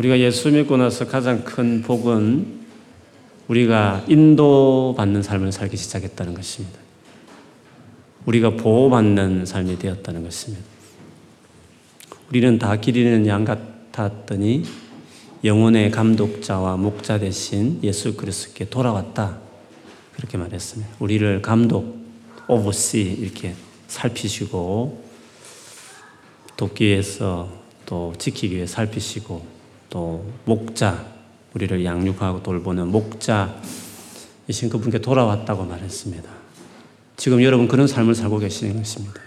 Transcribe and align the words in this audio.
우리가 0.00 0.18
예수 0.18 0.50
믿고 0.50 0.78
나서 0.78 1.06
가장 1.06 1.44
큰 1.44 1.82
복은 1.82 2.60
우리가 3.48 4.02
인도받는 4.08 5.22
삶을 5.22 5.52
살기 5.52 5.76
시작했다는 5.76 6.32
것입니다. 6.32 6.78
우리가 8.24 8.56
보호받는 8.56 9.44
삶이 9.44 9.78
되었다는 9.78 10.24
것입니다. 10.24 10.64
우리는 12.30 12.58
다 12.58 12.76
기르는 12.76 13.26
양 13.26 13.44
같았더니 13.44 14.64
영혼의 15.44 15.90
감독자와 15.90 16.78
목자 16.78 17.18
대신 17.18 17.78
예수 17.82 18.16
그리스도께 18.16 18.70
돌아왔다. 18.70 19.38
그렇게 20.14 20.38
말했습니다. 20.38 20.96
우리를 20.98 21.42
감독, 21.42 21.98
오버시 22.48 23.18
이렇게 23.20 23.54
살피시고 23.88 25.04
돕기 26.56 26.86
위해서 26.86 27.50
또 27.84 28.14
지키기 28.16 28.56
위해 28.56 28.66
살피시고 28.66 29.59
또 29.90 30.24
목자 30.44 31.04
우리를 31.52 31.84
양육하고 31.84 32.42
돌보는 32.42 32.88
목자이신 32.88 34.70
그분께 34.70 35.00
돌아왔다고 35.00 35.64
말했습니다. 35.64 36.30
지금 37.16 37.42
여러분 37.42 37.68
그런 37.68 37.86
삶을 37.86 38.14
살고 38.14 38.38
계시는 38.38 38.76
것입니다. 38.76 39.20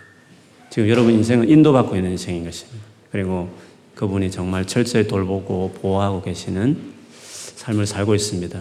지금 0.69 0.89
여러분 0.89 1.13
인생은 1.13 1.49
인도받고 1.49 1.95
있는 1.95 2.11
인생인 2.11 2.45
것입니다. 2.45 2.79
그리고 3.11 3.49
그분이 3.93 4.31
정말 4.31 4.65
철저히 4.65 5.07
돌보고 5.07 5.73
보호하고 5.81 6.23
계시는 6.23 6.93
삶을 7.55 7.85
살고 7.85 8.15
있습니다. 8.15 8.59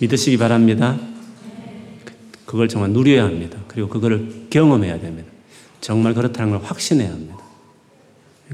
믿으시기 0.00 0.38
바랍니다. 0.38 0.98
그걸 2.46 2.68
정말 2.68 2.90
누려야 2.90 3.24
합니다. 3.24 3.58
그리고 3.68 3.88
그거를 3.88 4.46
경험해야 4.48 5.00
됩니다. 5.00 5.30
정말 5.80 6.14
그렇다는 6.14 6.52
걸 6.52 6.62
확신해야 6.62 7.10
합니다. 7.10 7.36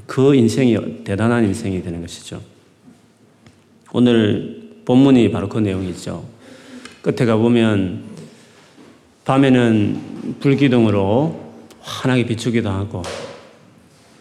그 0.07 0.35
인생이 0.35 1.05
대단한 1.05 1.45
인생이 1.45 1.83
되는 1.83 2.01
것이죠. 2.01 2.43
오늘 3.93 4.83
본문이 4.85 5.31
바로 5.31 5.49
그 5.49 5.59
내용이죠. 5.59 6.25
끝에 7.03 7.27
가보면 7.27 8.05
밤에는 9.25 10.37
불기둥으로 10.41 11.53
환하게 11.81 12.27
비추기도 12.27 12.71
하고 12.71 13.03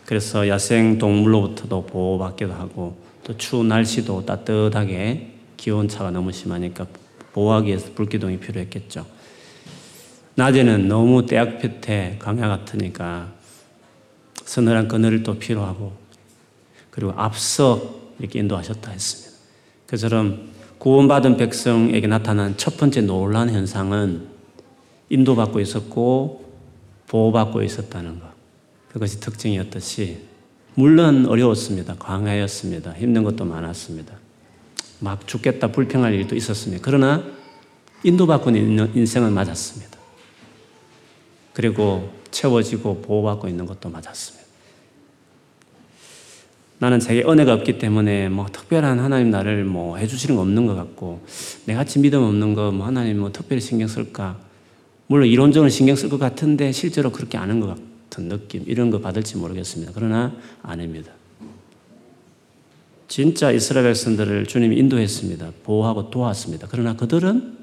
그래서 0.05 0.47
야생 0.47 0.97
동물로부터도 0.97 1.85
보호받기도 1.85 2.53
하고 2.53 2.97
또 3.23 3.37
추운 3.37 3.67
날씨도 3.67 4.25
따뜻하게 4.25 5.33
기온차가 5.55 6.09
너무 6.09 6.31
심하니까 6.31 6.87
보호하기 7.33 7.67
위해서 7.67 7.91
불기둥이 7.93 8.39
필요했겠죠. 8.39 9.05
낮에는 10.33 10.87
너무 10.87 11.25
떼약볕에 11.25 12.15
강야 12.17 12.47
같으니까 12.47 13.31
서늘한 14.45 14.87
그늘을 14.87 15.21
또 15.21 15.37
필요하고 15.37 15.93
그리고 16.89 17.13
앞서 17.15 17.99
이렇게 18.19 18.39
인도하셨다 18.39 18.89
했습니다. 18.89 19.28
그처럼 19.89 20.49
구원받은 20.77 21.37
백성에게 21.37 22.05
나타난 22.05 22.55
첫 22.57 22.77
번째 22.77 23.01
놀란 23.01 23.49
현상은 23.49 24.27
인도받고 25.09 25.59
있었고 25.59 26.45
보호받고 27.07 27.63
있었다는 27.63 28.19
것. 28.19 28.27
그것이 28.89 29.19
특징이었듯이 29.19 30.19
물론 30.75 31.25
어려웠습니다. 31.25 31.95
광야였습니다. 31.97 32.93
힘든 32.93 33.23
것도 33.23 33.45
많았습니다. 33.45 34.13
막 34.99 35.27
죽겠다 35.27 35.71
불평할 35.71 36.13
일도 36.13 36.35
있었습니다. 36.35 36.83
그러나 36.85 37.23
인도받고 38.03 38.51
있는 38.51 38.95
인생은 38.95 39.33
맞았습니다. 39.33 39.97
그리고 41.53 42.13
채워지고 42.29 43.01
보호받고 43.01 43.47
있는 43.47 43.65
것도 43.65 43.89
맞았습니다. 43.89 44.38
나는 46.79 46.99
자기 46.99 47.21
은혜가 47.21 47.53
없기 47.53 47.77
때문에 47.77 48.29
뭐 48.29 48.47
특별한 48.51 48.99
하나님 48.99 49.29
나를 49.31 49.65
뭐 49.65 49.97
해주시는 49.97 50.35
거 50.35 50.41
없는 50.41 50.65
것 50.65 50.75
같고 50.75 51.21
내 51.65 51.73
같이 51.75 51.99
믿음 51.99 52.23
없는 52.23 52.53
거 52.55 52.71
뭐 52.71 52.87
하나님 52.87 53.19
뭐 53.19 53.31
특별히 53.31 53.61
신경 53.61 53.87
쓸까? 53.87 54.37
물론 55.07 55.27
이론적으로 55.27 55.69
신경 55.69 55.95
쓸 55.95 56.09
것 56.09 56.19
같은데 56.19 56.71
실제로 56.71 57.11
그렇게 57.11 57.37
아는 57.37 57.59
것 57.59 57.67
같은 57.67 58.29
느낌 58.29 58.63
이런 58.65 58.89
거 58.91 58.99
받을지 58.99 59.37
모르겠습니다. 59.37 59.91
그러나 59.93 60.33
아닙니다. 60.63 61.11
진짜 63.09 63.51
이스라엘 63.51 63.87
백성들을 63.87 64.45
주님이 64.45 64.77
인도했습니다. 64.77 65.51
보호하고 65.63 66.11
도왔습니다. 66.11 66.67
그러나 66.69 66.95
그들은 66.95 67.57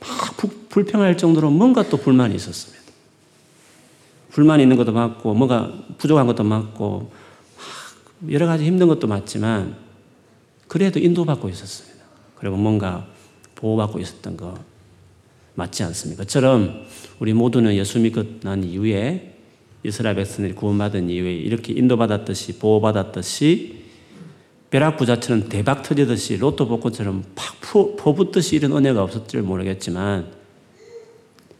막 0.00 0.36
불평할 0.70 1.16
정도로 1.16 1.50
뭔가 1.50 1.82
또 1.88 1.96
불만이 1.96 2.34
있었습니다. 2.36 2.84
불만이 4.30 4.62
있는 4.62 4.76
것도 4.76 4.92
맞고, 4.92 5.34
뭐가 5.34 5.72
부족한 5.98 6.26
것도 6.26 6.44
맞고, 6.44 7.10
여러 8.30 8.46
가지 8.46 8.64
힘든 8.64 8.88
것도 8.88 9.06
맞지만, 9.06 9.76
그래도 10.68 10.98
인도받고 10.98 11.48
있었습니다. 11.48 12.04
그리고 12.36 12.56
뭔가 12.56 13.06
보호받고 13.54 13.98
있었던 13.98 14.36
거 14.36 14.54
맞지 15.54 15.82
않습니까? 15.84 16.24
그처럼 16.24 16.84
우리 17.18 17.32
모두는 17.32 17.74
예수 17.74 17.98
믿고 17.98 18.40
난 18.42 18.62
이후에 18.62 19.36
이스라엘 19.82 20.16
백성들이 20.16 20.54
구원받은 20.54 21.10
이후에 21.10 21.34
이렇게 21.34 21.72
인도받았듯이 21.72 22.58
보호받았듯이 22.58 23.84
벼락 24.70 24.96
부자처럼 24.96 25.48
대박 25.48 25.82
터지듯이 25.82 26.36
로또 26.36 26.66
복권처럼 26.68 27.24
팍 27.34 27.56
퍼붓듯이 27.96 28.56
이런 28.56 28.72
은혜가 28.72 29.02
없었을 29.02 29.42
모르겠지만 29.42 30.26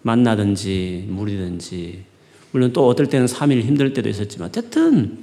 만나든지 0.02 1.06
물이든지 1.08 2.04
물론 2.52 2.72
또 2.72 2.86
어떨 2.86 3.06
때는 3.06 3.26
3일 3.26 3.62
힘들 3.62 3.92
때도 3.92 4.08
있었지만 4.08 4.48
어쨌든 4.48 5.18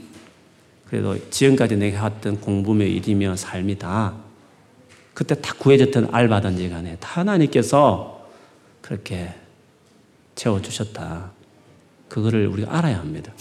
그래도 0.93 1.17
지금까지 1.31 1.75
내가 1.77 1.97
해왔던 1.97 2.39
공부며 2.39 2.85
일이며 2.85 3.35
삶이다. 3.35 4.13
그때 5.15 5.33
다 5.41 5.55
구해졌던 5.57 6.09
알바든지 6.11 6.69
간에 6.69 6.97
다 6.99 7.21
하나님께서 7.21 8.29
그렇게 8.79 9.33
채워주셨다. 10.35 11.31
그거를 12.09 12.45
우리가 12.45 12.77
알아야 12.77 12.99
합니다. 12.99 13.33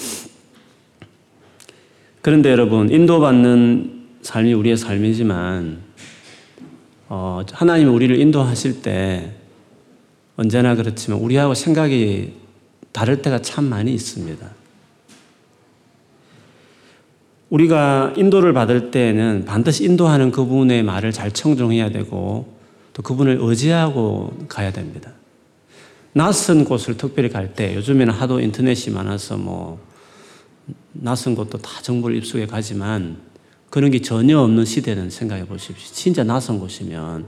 그런데 2.22 2.50
여러분, 2.50 2.88
인도받는 2.88 4.06
삶이 4.22 4.54
우리의 4.54 4.78
삶이지만, 4.78 5.82
어, 7.10 7.42
하나님이 7.52 7.90
우리를 7.90 8.18
인도하실 8.18 8.80
때 8.80 9.30
언제나 10.36 10.74
그렇지만 10.74 11.20
우리하고 11.20 11.52
생각이 11.52 12.32
다를 12.92 13.20
때가 13.20 13.42
참 13.42 13.66
많이 13.66 13.92
있습니다. 13.92 14.61
우리가 17.52 18.14
인도를 18.16 18.54
받을 18.54 18.90
때에는 18.90 19.44
반드시 19.44 19.84
인도하는 19.84 20.30
그분의 20.30 20.82
말을 20.82 21.12
잘 21.12 21.30
청종해야 21.30 21.90
되고 21.90 22.50
또 22.94 23.02
그분을 23.02 23.38
의지하고 23.42 24.32
가야 24.48 24.72
됩니다. 24.72 25.12
낯선 26.14 26.64
곳을 26.64 26.96
특별히 26.96 27.28
갈 27.28 27.54
때 27.54 27.74
요즘에는 27.74 28.14
하도 28.14 28.40
인터넷이 28.40 28.94
많아서 28.94 29.36
뭐 29.36 29.78
낯선 30.92 31.34
곳도 31.34 31.58
다 31.58 31.82
정보를 31.82 32.16
입수해 32.16 32.46
가지만 32.46 33.18
그런 33.68 33.90
게 33.90 34.00
전혀 34.00 34.38
없는 34.38 34.64
시대는 34.64 35.10
생각해 35.10 35.44
보십시오. 35.44 35.92
진짜 35.92 36.24
낯선 36.24 36.58
곳이면 36.58 37.26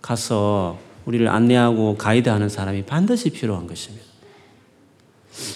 가서 0.00 0.78
우리를 1.04 1.26
안내하고 1.26 1.96
가이드하는 1.96 2.48
사람이 2.48 2.84
반드시 2.84 3.30
필요한 3.30 3.66
것입니다. 3.66 4.09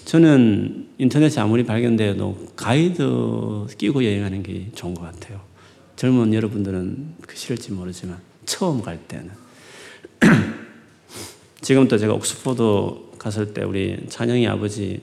저는 0.04 0.88
인터넷에 0.98 1.40
아무리 1.40 1.64
발견되어도 1.64 2.52
가이드 2.56 3.66
끼고 3.76 4.04
여행하는 4.04 4.42
게 4.42 4.70
좋은 4.74 4.94
것 4.94 5.02
같아요. 5.02 5.40
젊은 5.96 6.32
여러분들은 6.34 7.14
그 7.22 7.36
싫을지 7.36 7.72
모르지만 7.72 8.18
처음 8.44 8.82
갈 8.82 8.98
때는 9.08 9.30
지금도 11.60 11.98
제가 11.98 12.12
옥스포드 12.14 13.18
갔을 13.18 13.54
때 13.54 13.62
우리 13.62 13.98
찬영이 14.08 14.46
아버지 14.46 15.00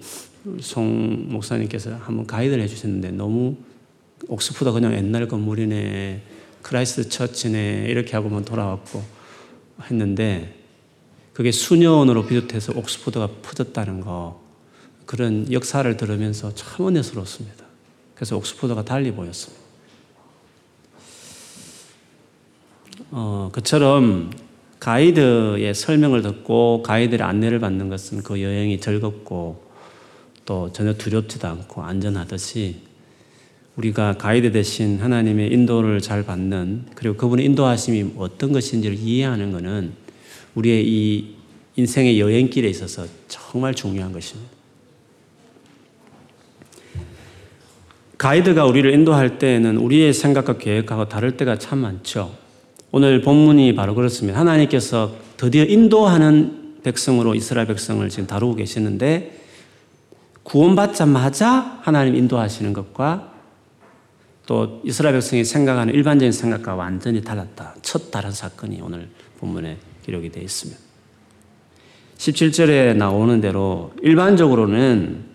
송 0.59 1.29
목사님께서 1.29 1.95
한번 1.95 2.25
가이드를 2.25 2.63
해주셨는데 2.63 3.11
너무 3.11 3.55
옥스포드 4.27 4.71
그냥 4.71 4.93
옛날 4.93 5.27
건물이네 5.27 6.22
크라이스트 6.61 7.09
처치네 7.09 7.85
이렇게 7.90 8.16
하고만 8.16 8.46
돌아왔고 8.46 9.03
했는데 9.90 10.55
그게 11.34 11.51
수년으로 11.51 12.25
비롯해서 12.25 12.73
옥스포드가 12.75 13.28
퍼졌다는 13.41 14.01
거 14.01 14.41
그런 15.11 15.52
역사를 15.52 15.97
들으면서 15.97 16.55
참 16.55 16.87
은혜스러웠습니다. 16.87 17.66
그래서 18.16 18.37
옥스포드가 18.37 18.85
달리 18.85 19.11
보였습니다. 19.11 19.61
어, 23.11 23.49
그처럼 23.52 24.31
가이드의 24.79 25.75
설명을 25.75 26.22
듣고 26.22 26.81
가이드의 26.84 27.23
안내를 27.23 27.59
받는 27.59 27.90
것은 27.90 28.23
그 28.23 28.41
여행이 28.41 28.79
즐겁고 28.79 29.61
또 30.46 30.72
전혀 30.72 30.93
두렵지도 30.93 31.46
않고 31.46 31.84
안전하듯이 31.84 32.78
우리가 33.75 34.13
가이드 34.13 34.53
대신 34.53 35.02
하나님의 35.02 35.52
인도를 35.52 35.99
잘 35.99 36.23
받는 36.23 36.85
그리고 36.96 37.17
그분의 37.17 37.46
인도하심이 37.47 38.13
어떤 38.16 38.53
것인지를 38.53 38.97
이해하는 38.97 39.52
것은 39.52 39.91
우리의 40.55 40.87
이 40.87 41.35
인생의 41.75 42.17
여행길에 42.17 42.69
있어서 42.69 43.05
정말 43.28 43.75
중요한 43.75 44.13
것입니다. 44.13 44.60
가이드가 48.22 48.66
우리를 48.68 48.94
인도할 48.94 49.40
때에는 49.40 49.78
우리의 49.78 50.14
생각과 50.14 50.59
계획하고 50.59 51.09
다를 51.09 51.38
때가 51.38 51.58
참 51.58 51.79
많죠. 51.79 52.32
오늘 52.91 53.22
본문이 53.22 53.73
바로 53.73 53.96
그렇습니다. 53.96 54.40
하나님께서 54.40 55.16
드디어 55.38 55.64
인도하는 55.64 56.82
백성으로 56.84 57.34
이스라엘 57.34 57.66
백성을 57.66 58.08
지금 58.09 58.28
다루고 58.28 58.58
계시는데 58.58 59.41
구원받자마자 60.44 61.79
하나님 61.82 62.16
인도하시는 62.16 62.73
것과 62.73 63.34
또 64.46 64.84
이스라엘 64.85 65.16
백성이 65.16 65.44
생각하는 65.44 65.91
일반적인 65.91 66.32
생각과 66.32 66.76
완전히 66.76 67.23
달랐다. 67.23 67.73
첫 67.82 68.12
다른 68.12 68.29
사건이 68.29 68.82
오늘 68.84 69.09
본문에 69.40 69.78
기록이 70.06 70.29
되어 70.29 70.44
있습니다. 70.44 70.79
17절에 72.20 72.96
나오는 72.96 73.41
대로 73.41 73.94
일반적으로는 74.03 75.30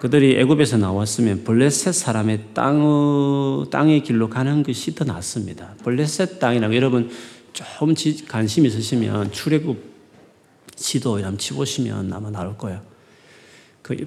그들이 0.00 0.38
애굽에서 0.38 0.76
나왔으면 0.78 1.42
블레셋 1.44 1.92
사람의 1.92 2.40
땅 2.54 3.66
땅의 3.70 4.02
길로 4.04 4.28
가는 4.28 4.62
것이 4.62 4.94
더 4.94 5.04
낫습니다. 5.04 5.74
블레셋 5.82 6.38
땅이라고 6.38 6.74
여러분 6.76 7.10
조금 7.52 7.94
관심 8.28 8.64
있으시면 8.66 9.32
출애굽 9.32 9.76
지도 10.76 11.18
이런 11.18 11.36
치보시면 11.36 12.12
아마 12.12 12.30
나올 12.30 12.56
거예요. 12.56 12.80
그 13.82 14.06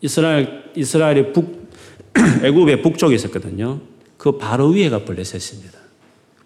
이스라엘 0.00 0.64
이스라엘의 0.74 1.32
북 1.32 1.70
애굽의 2.42 2.82
북쪽에 2.82 3.14
있었거든요. 3.14 3.80
그 4.18 4.38
바로 4.38 4.68
위에가 4.68 5.04
블레셋입니다. 5.04 5.78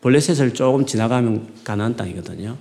블레셋을 0.02 0.52
조금 0.52 0.84
지나가면 0.84 1.48
가나안 1.64 1.96
땅이거든요. 1.96 2.56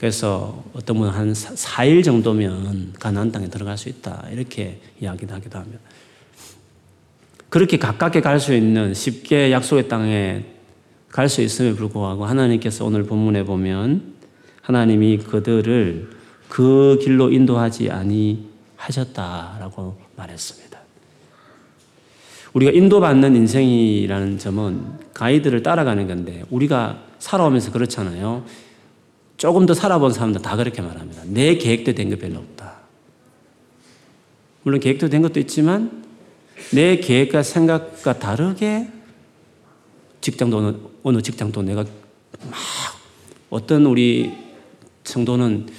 그래서 0.00 0.64
어떤 0.72 0.96
분은 0.96 1.12
한 1.12 1.34
4일 1.34 2.02
정도면 2.02 2.94
가나안 2.98 3.30
땅에 3.32 3.48
들어갈 3.48 3.76
수 3.76 3.90
있다. 3.90 4.24
이렇게 4.32 4.80
이야기를 4.98 5.34
하기도 5.34 5.58
합니다. 5.58 5.78
그렇게 7.50 7.76
가깝게 7.76 8.22
갈 8.22 8.40
수 8.40 8.54
있는 8.54 8.94
쉽게 8.94 9.52
약속의 9.52 9.88
땅에 9.88 10.46
갈 11.10 11.28
수 11.28 11.42
있음에 11.42 11.74
불구하고 11.74 12.24
하나님께서 12.24 12.86
오늘 12.86 13.02
본문에 13.02 13.44
보면 13.44 14.14
하나님이 14.62 15.18
그들을 15.18 16.08
그 16.48 16.98
길로 17.02 17.30
인도하지 17.30 17.90
아니하셨다라고 18.78 19.98
말했습니다. 20.16 20.80
우리가 22.54 22.72
인도받는 22.72 23.36
인생이라는 23.36 24.38
점은 24.38 24.82
가이드를 25.12 25.62
따라가는 25.62 26.06
건데 26.06 26.42
우리가 26.48 27.02
살아오면서 27.18 27.70
그렇잖아요. 27.70 28.46
조금 29.40 29.64
더 29.64 29.72
살아본 29.72 30.12
사람들 30.12 30.42
다 30.42 30.54
그렇게 30.54 30.82
말합니다. 30.82 31.22
내 31.24 31.54
계획도 31.56 31.94
된거 31.94 32.14
별로 32.16 32.40
없다. 32.40 32.74
물론 34.62 34.80
계획도 34.80 35.08
된 35.08 35.22
것도 35.22 35.40
있지만 35.40 36.04
내 36.74 36.98
계획과 36.98 37.42
생각과 37.42 38.18
다르게 38.18 38.90
직장도 40.20 40.58
어느, 40.58 40.76
어느 41.04 41.22
직장도 41.22 41.62
내가 41.62 41.84
막 42.50 42.58
어떤 43.48 43.86
우리 43.86 44.30
성도는 45.04 45.70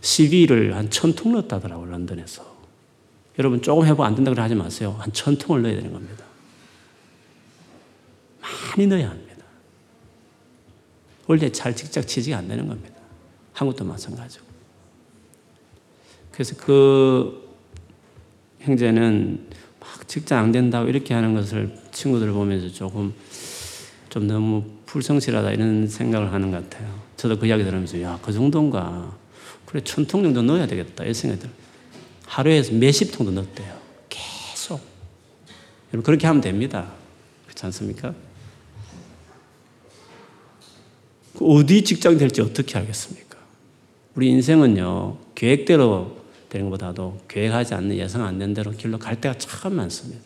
CV를 0.00 0.76
한 0.76 0.88
천 0.88 1.12
통 1.12 1.32
넣었다더라고요, 1.32 1.90
런던에서. 1.90 2.46
여러분 3.40 3.60
조금 3.62 3.84
해보고 3.84 4.04
안 4.04 4.14
된다고 4.14 4.40
하지 4.40 4.54
마세요. 4.54 4.94
한 5.00 5.10
천 5.12 5.36
통을 5.36 5.62
넣어야 5.62 5.74
되는 5.74 5.92
겁니다. 5.92 6.24
많이 8.40 8.86
넣어야 8.86 9.10
합니다. 9.10 9.44
원래 11.26 11.50
잘 11.50 11.74
직접 11.74 12.02
취직이 12.02 12.32
안 12.32 12.46
되는 12.46 12.68
겁니다. 12.68 12.97
한국도 13.58 13.84
마찬가지고. 13.84 14.44
그래서 16.30 16.54
그 16.56 17.56
형제는 18.60 19.48
막 19.80 20.06
직장 20.06 20.44
안 20.44 20.52
된다고 20.52 20.88
이렇게 20.88 21.12
하는 21.12 21.34
것을 21.34 21.76
친구들 21.90 22.30
보면서 22.30 22.72
조금 22.72 23.12
좀 24.10 24.28
너무 24.28 24.64
불성실하다 24.86 25.50
이런 25.50 25.88
생각을 25.88 26.32
하는 26.32 26.52
것 26.52 26.70
같아요. 26.70 27.02
저도 27.16 27.36
그 27.36 27.46
이야기 27.46 27.64
들으면서 27.64 28.00
야, 28.00 28.18
그 28.22 28.32
정도인가. 28.32 29.16
그래, 29.66 29.82
천통 29.82 30.22
정도 30.22 30.40
넣어야 30.40 30.66
되겠다. 30.68 31.04
이 31.04 31.12
생각이 31.12 31.40
들어요. 31.40 31.56
하루에 32.26 32.62
몇십 32.70 33.10
통도 33.10 33.32
넣었대요. 33.32 33.76
계속. 34.08 34.80
여러분, 35.92 36.04
그렇게 36.04 36.28
하면 36.28 36.40
됩니다. 36.40 36.92
그렇지 37.46 37.66
않습니까? 37.66 38.14
그 41.36 41.44
어디 41.44 41.82
직장이 41.82 42.16
될지 42.16 42.40
어떻게 42.40 42.78
알겠습니까? 42.78 43.27
우리 44.18 44.30
인생은요, 44.30 45.16
계획대로 45.36 46.16
되는 46.48 46.68
것보다도 46.70 47.20
계획하지 47.28 47.74
않는 47.74 47.94
예상 47.98 48.24
안 48.24 48.36
된 48.36 48.52
대로 48.52 48.72
길로 48.72 48.98
갈 48.98 49.20
때가 49.20 49.38
참 49.38 49.74
많습니다. 49.74 50.20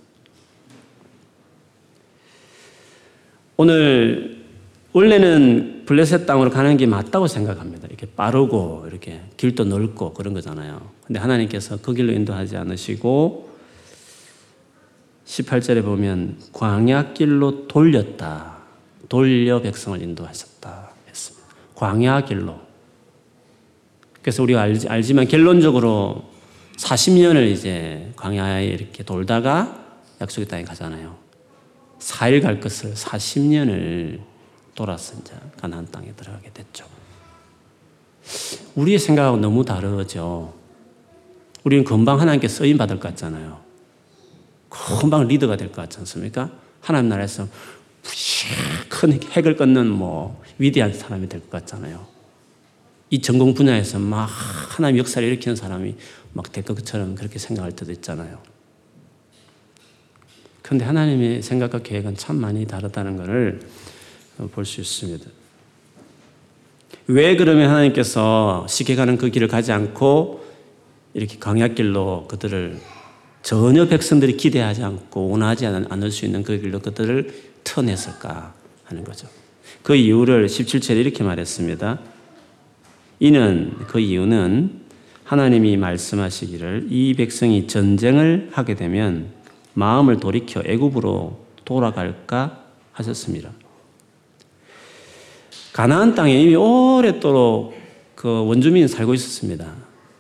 오늘 3.59 4.47
원래는 4.95 5.83
블레셋 5.85 6.25
땅으로 6.25 6.49
가는 6.49 6.79
게 6.79 6.87
맞다고 6.87 7.27
생각합니다. 7.27 7.87
이렇게 7.89 8.07
빠르고 8.07 8.87
이렇게 8.89 9.21
길도 9.37 9.65
넓고 9.65 10.15
그런 10.15 10.33
거잖아요. 10.33 10.89
근데 11.07 11.21
하나님께서 11.21 11.77
그 11.83 11.93
길로 11.93 12.15
인도하지 12.15 12.57
않으시고 12.57 13.51
18절에 15.27 15.85
보면 15.85 16.39
광야 16.55 17.13
길로 17.13 17.69
돌렸다. 17.69 18.57
돌려 19.11 19.61
백성을 19.61 20.01
인도하셨다 20.01 20.93
했습니다. 21.11 21.47
광야 21.75 22.25
길로 22.25 22.72
그래서 24.23 24.43
우리가 24.43 24.61
알지, 24.63 24.89
알지만 24.89 25.27
결론적으로 25.29 26.25
40년을 26.77 27.51
이제 27.51 28.13
광야에 28.17 28.67
이렇게 28.67 29.03
돌다가 29.03 29.81
약속의 30.21 30.47
땅에 30.49 30.63
가잖아요. 30.65 31.17
4일 31.99 32.43
갈 32.43 32.61
것을 32.61 32.95
40년을 32.95 34.21
돌아서 34.75 35.15
이제 35.21 35.35
가나안 35.61 35.91
땅에 35.91 36.13
들어가게 36.13 36.51
됐죠. 36.53 36.87
우리의 38.75 38.99
생각하고 38.99 39.37
너무 39.37 39.65
다르죠. 39.65 40.55
우리는 41.65 41.85
금방 41.85 42.21
하나님께 42.21 42.49
쓰임 42.49 42.79
받을 42.79 42.99
것 42.99 43.09
같잖아요. 43.09 43.61
금방 44.69 45.29
리더가 45.29 45.57
될 45.57 45.69
것 45.69 45.77
같지 45.83 45.99
않습니까? 45.99 46.51
하나님 46.81 47.09
나라에서 47.11 47.47
큰 48.89 49.21
핵을 49.23 49.57
끊는 49.57 49.89
뭐 49.89 50.43
위대한 50.59 50.93
사람이 50.93 51.29
될 51.29 51.41
것 51.41 51.51
같잖아요. 51.51 52.12
이 53.13 53.21
전공 53.21 53.53
분야에서 53.53 53.99
막 53.99 54.25
하나님 54.25 54.97
역사를 54.97 55.27
일으키는 55.29 55.55
사람이 55.55 55.95
막 56.33 56.51
될 56.51 56.65
것처럼 56.65 57.15
그렇게 57.15 57.39
생각할 57.39 57.73
때도 57.73 57.93
있잖아요. 57.93 58.39
그런데 60.63 60.87
하나님의 60.87 61.43
생각과 61.43 61.81
계획은 61.81 62.17
참 62.17 62.37
많이 62.37 62.67
다르다는 62.67 63.19
것을 63.19 63.61
볼 64.53 64.65
수 64.65 64.81
있습니다. 64.81 65.27
왜 67.09 67.37
그러면 67.37 67.69
하나님께서 67.69 68.67
쉽게 68.67 68.95
가는 68.95 69.19
그 69.19 69.29
길을 69.29 69.47
가지 69.47 69.73
않고 69.73 70.47
이렇게 71.13 71.39
강약길로 71.39 72.29
그들을 72.29 72.81
전혀 73.43 73.89
백성들이 73.89 74.39
기대하지 74.39 74.85
않고 74.85 75.29
원하지 75.29 75.67
않을 75.67 76.11
수 76.11 76.25
있는 76.25 76.43
그 76.43 76.59
길로 76.59 76.79
그들을 76.79 77.53
터냈을까 77.63 78.55
하는 78.85 79.05
거죠. 79.05 79.29
그 79.83 79.95
이유를 79.97 80.47
17절에 80.47 80.97
이렇게 80.97 81.23
말했습니다. 81.23 82.12
이는 83.23 83.77
그 83.87 84.01
이유는 84.01 84.81
하나님이 85.23 85.77
말씀하시기를 85.77 86.89
이 86.91 87.15
백성이 87.15 87.69
전쟁을 87.69 88.49
하게 88.51 88.75
되면 88.75 89.29
마음을 89.75 90.19
돌이켜 90.19 90.61
애굽으로 90.67 91.39
돌아갈까 91.65 92.65
하셨습니다. 92.91 93.53
가나안 95.73 96.17
땅에 96.17 96.35
이미 96.35 96.57
오랫도록 96.57 97.75
그 98.17 98.45
원주민이 98.45 98.89
살고 98.89 99.15
있었습니다. 99.15 99.73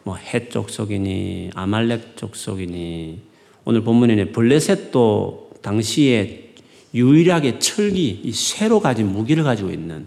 뭐헷 0.04 0.52
족속이니 0.52 1.50
아말렉 1.56 2.16
족속이니 2.16 3.20
오늘 3.64 3.82
본문에는 3.82 4.30
블레셋도 4.30 5.50
당시에 5.60 6.54
유일하게 6.94 7.58
철기, 7.58 8.20
이 8.22 8.30
쇠로 8.30 8.78
가진 8.78 9.10
무기를 9.10 9.42
가지고 9.42 9.70
있는 9.70 10.06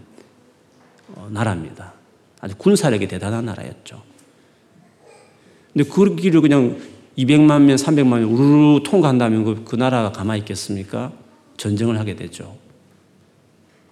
어, 1.14 1.28
나라입니다. 1.30 1.95
아주 2.46 2.54
군사력이 2.56 3.08
대단한 3.08 3.46
나라였죠. 3.46 4.00
근데 5.72 5.90
그 5.90 6.14
길을 6.14 6.40
그냥 6.40 6.78
200만 7.18 7.62
명, 7.62 7.74
300만 7.74 8.20
명 8.20 8.32
우르르 8.32 8.82
통과한다면 8.84 9.44
그, 9.44 9.64
그 9.64 9.74
나라가 9.74 10.12
가만히 10.12 10.40
있겠습니까? 10.40 11.12
전쟁을 11.56 11.98
하게 11.98 12.14
되죠. 12.14 12.56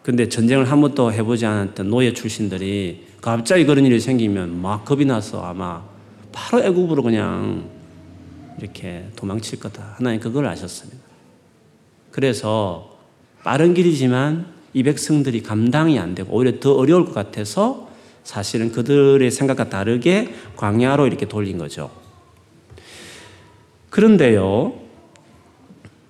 근데 0.04 0.28
전쟁을 0.28 0.70
한 0.70 0.80
번도 0.80 1.12
해보지 1.12 1.44
않았던 1.46 1.90
노예 1.90 2.12
출신들이 2.12 3.06
갑자기 3.20 3.64
그런 3.64 3.86
일이 3.86 3.98
생기면 3.98 4.62
막 4.62 4.84
겁이 4.84 5.04
나서 5.04 5.42
아마 5.42 5.82
바로 6.30 6.62
애국으로 6.62 7.02
그냥 7.02 7.68
이렇게 8.60 9.08
도망칠 9.16 9.58
거다. 9.58 9.94
하나님 9.96 10.20
그걸 10.20 10.46
아셨습니다. 10.46 11.00
그래서 12.12 12.98
빠른 13.42 13.74
길이지만 13.74 14.46
이 14.74 14.84
백성들이 14.84 15.42
감당이 15.42 15.98
안 15.98 16.14
되고 16.14 16.32
오히려 16.32 16.60
더 16.60 16.74
어려울 16.74 17.04
것 17.04 17.14
같아서 17.14 17.93
사실은 18.24 18.72
그들의 18.72 19.30
생각과 19.30 19.68
다르게 19.68 20.34
광야로 20.56 21.06
이렇게 21.06 21.26
돌린 21.26 21.58
거죠. 21.58 21.90
그런데요, 23.90 24.74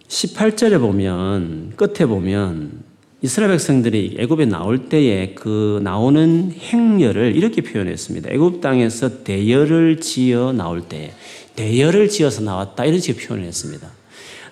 18절에 0.08 0.80
보면 0.80 1.74
끝에 1.76 2.06
보면 2.06 2.82
이스라엘 3.20 3.52
백성들이 3.52 4.16
애굽에 4.18 4.46
나올 4.46 4.88
때에 4.88 5.34
그 5.34 5.80
나오는 5.82 6.52
행렬을 6.52 7.34
이렇게 7.34 7.62
표현했습니다. 7.62 8.30
애굽 8.30 8.60
땅에서 8.60 9.24
대열을 9.24 10.00
지어 10.00 10.52
나올 10.52 10.82
때 10.82 11.14
대열을 11.56 12.08
지어서 12.08 12.42
나왔다 12.42 12.84
이렇게 12.84 13.14
표현을 13.14 13.46
했습니다. 13.46 13.88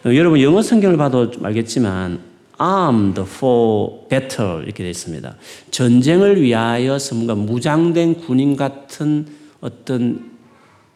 어, 0.05 0.15
여러분 0.15 0.41
영어 0.41 0.63
성경을 0.63 0.97
봐도 0.97 1.31
알겠지만 1.43 2.32
armed 2.63 3.21
for 3.23 4.09
battle 4.09 4.63
이렇게 4.63 4.85
되어 4.85 4.91
있습니다. 4.91 5.37
전쟁을 5.71 6.41
위하여서 6.41 7.17
뭔가 7.17 7.35
무장된 7.35 8.21
군인 8.21 8.57
같은 8.57 9.27
어떤 9.61 10.31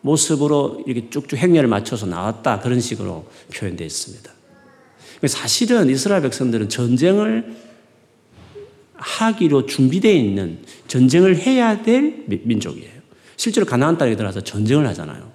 모습으로 0.03 0.85
이렇게 0.87 1.11
쭉쭉 1.11 1.39
행렬을 1.39 1.69
맞춰서 1.69 2.07
나왔다 2.07 2.61
그런 2.61 2.81
식으로 2.81 3.27
표현되어 3.53 3.87
있습니다. 3.87 4.31
사실은 5.27 5.91
이스라엘 5.91 6.23
백성들은 6.23 6.69
전쟁을 6.69 7.57
하기로 8.95 9.67
준비되어 9.67 10.13
있는 10.13 10.59
전쟁을 10.87 11.37
해야 11.39 11.83
될 11.83 12.25
민족이에요. 12.27 12.97
실제로 13.37 13.67
가나안 13.67 13.99
땅에 13.99 14.15
들어가서 14.17 14.43
전쟁을 14.43 14.87
하잖아요. 14.89 15.33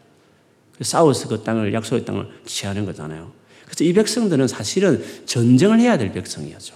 싸워서 0.82 1.28
그 1.28 1.44
땅을 1.44 1.74
약속의 1.74 2.06
땅을 2.06 2.28
취하는 2.46 2.86
거잖아요. 2.86 3.41
그래서 3.72 3.86
이 3.86 3.94
백성들은 3.94 4.50
사실은 4.50 5.02
전쟁을 5.26 5.80
해야 5.80 5.98
될 5.98 6.12
백성이었죠. 6.12 6.76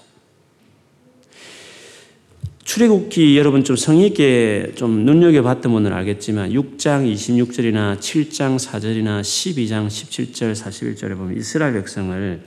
출애굽기 2.64 3.38
여러분 3.38 3.66
좀 3.66 3.76
성의 3.76 4.08
있게 4.08 4.72
좀 4.76 5.06
눈여겨 5.06 5.44
봤던 5.44 5.72
분은 5.74 5.92
알겠지만 5.92 6.52
6장 6.52 7.14
26절이나 7.14 8.00
7장 8.00 8.58
4절이나 8.58 9.22
12장 9.22 9.88
17절 9.88 10.56
41절에 10.56 11.18
보면 11.18 11.38
이스라엘 11.38 11.74
백성을 11.74 12.44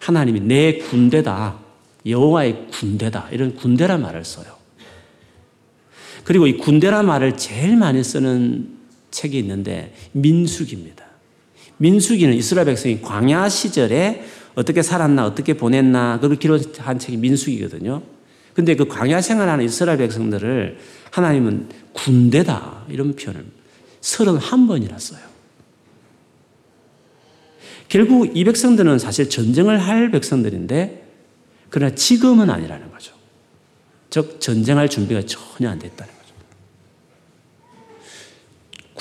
하나님이 0.00 0.40
내 0.40 0.78
군대다 0.78 1.60
여호와의 2.04 2.66
군대다 2.72 3.28
이런 3.30 3.54
군대란 3.54 4.02
말을 4.02 4.24
써요. 4.24 4.56
그리고 6.24 6.48
이 6.48 6.56
군대란 6.56 7.06
말을 7.06 7.36
제일 7.36 7.76
많이 7.76 8.02
쓰는 8.02 8.68
책이 9.12 9.38
있는데 9.38 9.94
민수기입니다. 10.10 11.11
민수기는 11.78 12.34
이스라엘 12.34 12.66
백성이 12.66 13.00
광야 13.00 13.48
시절에 13.48 14.24
어떻게 14.54 14.82
살았나 14.82 15.24
어떻게 15.26 15.54
보냈나 15.54 16.20
그걸 16.20 16.36
기록한 16.36 16.98
책이 16.98 17.16
민수기거든요. 17.16 18.02
근데 18.54 18.76
그 18.76 18.86
광야 18.86 19.20
생활하는 19.20 19.64
이스라엘 19.64 19.98
백성들을 19.98 20.78
하나님은 21.10 21.68
군대다 21.92 22.84
이런 22.88 23.16
표현을 23.16 23.44
31번이나 24.00 24.98
써요. 24.98 25.20
결국 27.88 28.36
이 28.36 28.44
백성들은 28.44 28.98
사실 28.98 29.28
전쟁을 29.28 29.78
할 29.78 30.10
백성들인데 30.10 31.06
그러나 31.68 31.94
지금은 31.94 32.50
아니라는 32.50 32.90
거죠. 32.90 33.14
즉 34.10 34.40
전쟁할 34.40 34.88
준비가 34.88 35.22
전혀 35.22 35.70
안 35.70 35.78
됐다는 35.78 36.12
거죠. 36.12 36.21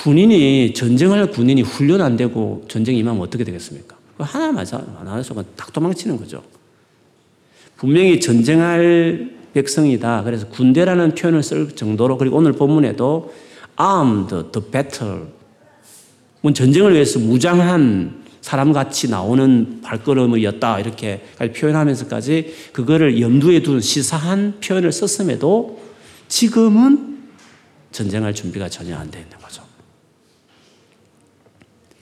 군인이 0.01 0.73
전쟁할 0.73 1.27
군인이 1.27 1.61
훈련 1.61 2.01
안 2.01 2.17
되고 2.17 2.65
전쟁 2.67 2.95
임하면 2.95 3.21
어떻게 3.21 3.43
되겠습니까? 3.43 3.95
하나 4.17 4.51
맞아 4.51 4.83
하나서 4.97 5.43
딱 5.55 5.71
도망치는 5.71 6.17
거죠. 6.17 6.43
분명히 7.77 8.19
전쟁할 8.19 9.31
백성이다. 9.53 10.23
그래서 10.23 10.47
군대라는 10.47 11.13
표현을 11.13 11.43
쓸 11.43 11.75
정도로 11.75 12.17
그리고 12.17 12.37
오늘 12.37 12.53
본문에도 12.53 13.31
armed 13.79 14.51
the 14.51 14.71
battle 14.71 15.21
전쟁을 16.51 16.93
위해서 16.93 17.19
무장한 17.19 18.23
사람 18.41 18.73
같이 18.73 19.07
나오는 19.07 19.81
발걸음이었다 19.83 20.79
이렇게 20.79 21.21
표현하면서까지 21.55 22.55
그거를 22.73 23.21
염두에 23.21 23.61
둔 23.61 23.79
시사한 23.79 24.55
표현을 24.63 24.91
썼음에도 24.91 25.79
지금은 26.27 27.19
전쟁할 27.91 28.33
준비가 28.33 28.67
전혀 28.67 28.97
안 28.97 29.11
되어 29.11 29.21
있는 29.21 29.37
거죠. 29.37 29.61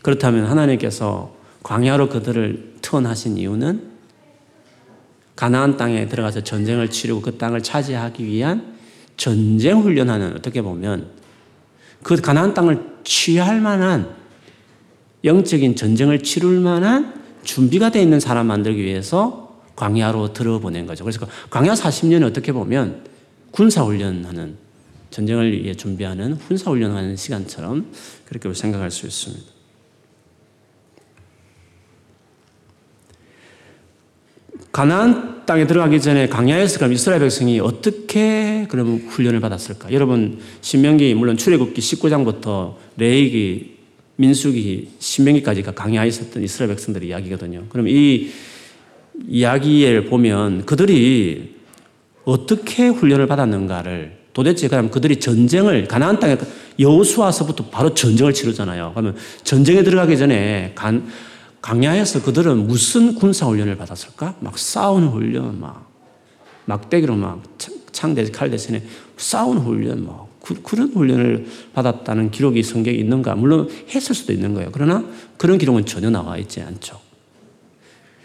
그렇다면 0.01 0.45
하나님께서 0.45 1.35
광야로 1.63 2.09
그들을 2.09 2.75
투원하신 2.81 3.37
이유는 3.37 3.89
가나안 5.35 5.77
땅에 5.77 6.07
들어가서 6.07 6.41
전쟁을 6.43 6.89
치르고 6.89 7.21
그 7.21 7.37
땅을 7.37 7.63
차지하기 7.63 8.25
위한 8.25 8.75
전쟁 9.15 9.79
훈련하는 9.79 10.35
어떻게 10.35 10.61
보면 10.61 11.11
그 12.03 12.15
가나안 12.17 12.53
땅을 12.53 12.99
취할 13.03 13.61
만한 13.61 14.15
영적인 15.23 15.75
전쟁을 15.75 16.23
치룰 16.23 16.59
만한 16.59 17.21
준비가 17.43 17.89
되어 17.89 18.01
있는 18.01 18.19
사람 18.19 18.47
만들기 18.47 18.81
위해서 18.83 19.61
광야로 19.75 20.33
들어보낸 20.33 20.85
거죠. 20.85 21.03
그래서 21.03 21.21
그 21.21 21.27
광야 21.49 21.73
40년이 21.73 22.23
어떻게 22.25 22.51
보면 22.51 23.03
군사 23.51 23.83
훈련하는 23.83 24.57
전쟁을 25.09 25.51
위해 25.51 25.73
준비하는 25.73 26.37
군사 26.37 26.69
훈련하는 26.69 27.15
시간처럼 27.15 27.91
그렇게 28.25 28.53
생각할 28.53 28.91
수 28.91 29.07
있습니다. 29.07 29.58
가나안 34.71 35.45
땅에 35.45 35.65
들어가기 35.65 35.99
전에 35.99 36.27
광야에서 36.27 36.77
그럼 36.77 36.93
이스라엘 36.93 37.21
백성이 37.21 37.59
어떻게 37.59 38.67
그럼 38.69 38.97
훈련을 39.07 39.39
받았을까? 39.39 39.91
여러분 39.91 40.39
신명기 40.61 41.15
물론 41.15 41.37
출애굽기 41.37 41.81
19장부터 41.81 42.75
레이기 42.97 43.79
민수기, 44.17 44.89
신명기까지가 44.99 45.71
강야에 45.71 46.07
있었던 46.09 46.43
이스라엘 46.43 46.69
백성들의 46.69 47.07
이야기거든요. 47.07 47.63
그럼 47.69 47.87
이 47.87 48.29
이야기를 49.27 50.05
보면 50.05 50.65
그들이 50.65 51.55
어떻게 52.25 52.89
훈련을 52.89 53.27
받았는가를 53.27 54.17
도대체 54.33 54.67
그럼 54.67 54.91
그들이 54.91 55.21
전쟁을 55.21 55.87
가나안 55.87 56.19
땅에 56.19 56.37
여호수아서부터 56.77 57.65
바로 57.69 57.93
전쟁을 57.93 58.33
치르잖아요. 58.33 58.91
그러면 58.93 59.15
전쟁에 59.43 59.83
들어가기 59.83 60.17
전에 60.17 60.73
간 60.75 61.07
강야에서 61.61 62.21
그들은 62.23 62.67
무슨 62.67 63.15
군사 63.15 63.45
훈련을 63.45 63.77
받았을까? 63.77 64.35
막 64.39 64.57
싸우는 64.57 65.09
훈련, 65.09 65.59
막 65.59 65.89
막대기로 66.65 67.15
막 67.15 67.43
창대 67.91 68.23
칼 68.31 68.49
대신에 68.49 68.83
싸우는 69.17 69.61
훈련, 69.61 70.05
막 70.05 70.29
그, 70.41 70.75
런 70.75 70.91
훈련을 70.93 71.45
받았다는 71.73 72.31
기록이 72.31 72.63
성경에 72.63 72.97
있는가? 72.97 73.35
물론 73.35 73.69
했을 73.93 74.15
수도 74.15 74.33
있는 74.33 74.53
거예요. 74.53 74.69
그러나 74.71 75.03
그런 75.37 75.57
기록은 75.57 75.85
전혀 75.85 76.09
나와 76.09 76.37
있지 76.37 76.61
않죠. 76.61 76.99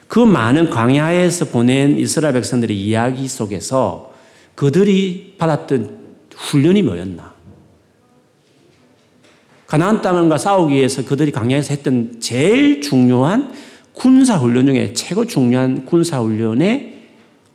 그 0.06 0.20
많은 0.20 0.70
광야에서 0.70 1.46
보낸 1.46 1.98
이스라엘 1.98 2.34
백성들의 2.34 2.78
이야기 2.78 3.26
속에서 3.26 4.14
그들이 4.54 5.34
받았던 5.38 5.98
훈련이 6.34 6.82
뭐였나? 6.82 7.33
가나안 9.66 10.02
땅과 10.02 10.38
싸우기 10.38 10.74
위해서 10.74 11.04
그들이 11.04 11.32
광야에서 11.32 11.74
했던 11.74 12.20
제일 12.20 12.80
중요한 12.80 13.52
군사 13.92 14.36
훈련 14.36 14.66
중에 14.66 14.92
최고 14.92 15.24
중요한 15.26 15.86
군사 15.86 16.20
훈련의 16.20 16.94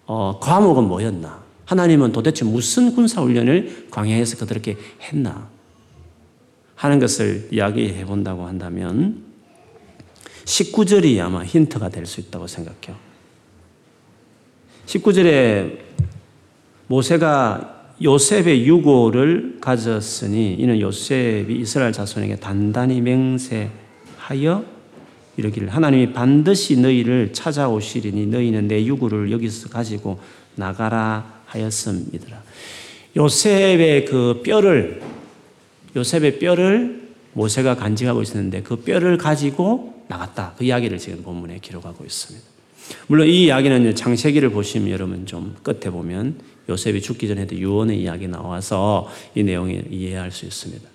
어, 0.06 0.40
과목은 0.40 0.86
뭐였나? 0.86 1.44
하나님은 1.66 2.12
도대체 2.12 2.46
무슨 2.46 2.96
군사훈련을 2.96 3.88
광야에서 3.92 4.38
그들에게 4.38 4.76
했나 5.02 5.48
하는 6.74 7.00
것을 7.00 7.48
이야기해 7.52 8.06
본다고 8.06 8.48
한다면 8.48 9.24
19절이 10.46 11.20
아마 11.20 11.44
힌트가 11.44 11.90
될 11.90 12.08
수 12.08 12.22
있다고 12.22 12.48
생각해요. 12.48 12.98
19절에 14.88 15.78
모세가 16.88 17.79
요셉의 18.02 18.66
유고를 18.66 19.58
가졌으니 19.60 20.56
이는 20.56 20.80
요셉이 20.80 21.56
이스라엘 21.60 21.92
자손에게 21.92 22.38
단단히 22.38 23.02
맹세하여 23.02 24.64
이러기를 25.38 25.70
하나님이 25.70 26.14
반드시 26.14 26.80
너희를 26.80 27.34
찾아오시리니 27.34 28.28
너희는 28.28 28.68
내 28.68 28.86
유고를 28.86 29.32
여기서 29.32 29.70
가지고 29.70 30.20
나가라 30.56 31.42
하였습니다. 31.46 32.42
요셉의 33.16 34.06
그 34.06 34.42
뼈를 34.44 35.02
요셉의 35.96 36.40
뼈를 36.40 37.10
모세가 37.34 37.76
간직하고 37.76 38.22
있었는데 38.22 38.62
그 38.64 38.78
뼈를 38.78 39.18
가지고 39.18 40.04
나갔다. 40.08 40.54
그 40.58 40.64
이야기를 40.64 40.98
지금 40.98 41.24
본문에 41.24 41.60
기록하고 41.62 42.04
있습니다. 42.06 42.46
물론 43.08 43.28
이 43.28 43.46
이야기는 43.46 43.96
창세기를 43.96 44.50
보시면 44.50 44.90
여러분 44.90 45.26
좀 45.26 45.56
끝에 45.64 45.92
보면 45.92 46.36
요셉이 46.70 47.02
죽기 47.02 47.28
전에도 47.28 47.56
유언의 47.56 48.02
이야기 48.02 48.28
나와서 48.28 49.10
이 49.36 49.44
내용을 49.44 49.92
이해할 49.92 50.32
수 50.32 50.46
있습니다. 50.46 50.88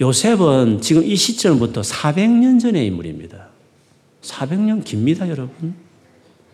요셉은 0.00 0.80
지금 0.80 1.04
이 1.04 1.14
시점부터 1.14 1.82
400년 1.82 2.60
전의 2.60 2.86
인물입니다. 2.86 3.48
400년 4.22 4.82
깁니다, 4.84 5.28
여러분. 5.28 5.74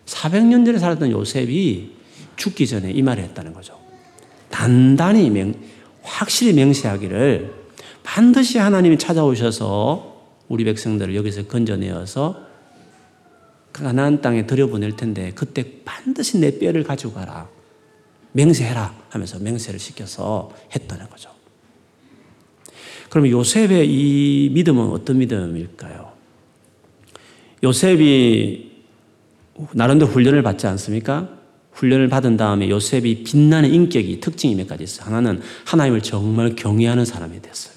400년 0.05 0.65
전에 0.65 0.77
살았던 0.77 1.11
요셉이 1.11 1.91
죽기 2.35 2.67
전에 2.67 2.91
이 2.91 3.01
말을 3.01 3.23
했다는 3.23 3.53
거죠. 3.53 3.79
단단히 4.49 5.29
명, 5.29 5.53
확실히 6.03 6.53
명시하기를 6.53 7.53
반드시 8.03 8.57
하나님이 8.57 8.97
찾아오셔서 8.97 10.11
우리 10.49 10.65
백성들을 10.65 11.15
여기서 11.15 11.45
건져내어서 11.45 12.51
가나안 13.71 14.21
땅에 14.21 14.45
들여보낼 14.45 14.97
텐데 14.97 15.31
그때 15.33 15.63
반드시 15.85 16.37
내 16.39 16.59
뼈를 16.59 16.83
가지고 16.83 17.13
가라. 17.13 17.47
맹세해라 18.33 18.93
하면서 19.09 19.39
맹세를 19.39 19.79
시켜서 19.79 20.51
했다는 20.73 21.09
거죠. 21.09 21.29
그러면 23.09 23.31
요셉의 23.31 23.87
이 23.87 24.49
믿음은 24.51 24.89
어떤 24.89 25.17
믿음일까요? 25.17 26.11
요셉이 27.63 28.71
나름대로 29.73 30.09
훈련을 30.09 30.43
받지 30.43 30.65
않습니까? 30.67 31.29
훈련을 31.73 32.09
받은 32.09 32.37
다음에 32.37 32.69
요셉이 32.69 33.23
빛나는 33.23 33.73
인격이 33.73 34.19
특징이 34.19 34.55
몇 34.55 34.67
가지 34.67 34.83
있어요. 34.83 35.07
하나는 35.07 35.41
하나님을 35.65 36.01
정말 36.01 36.55
경외하는 36.55 37.05
사람이 37.05 37.41
됐어요. 37.41 37.75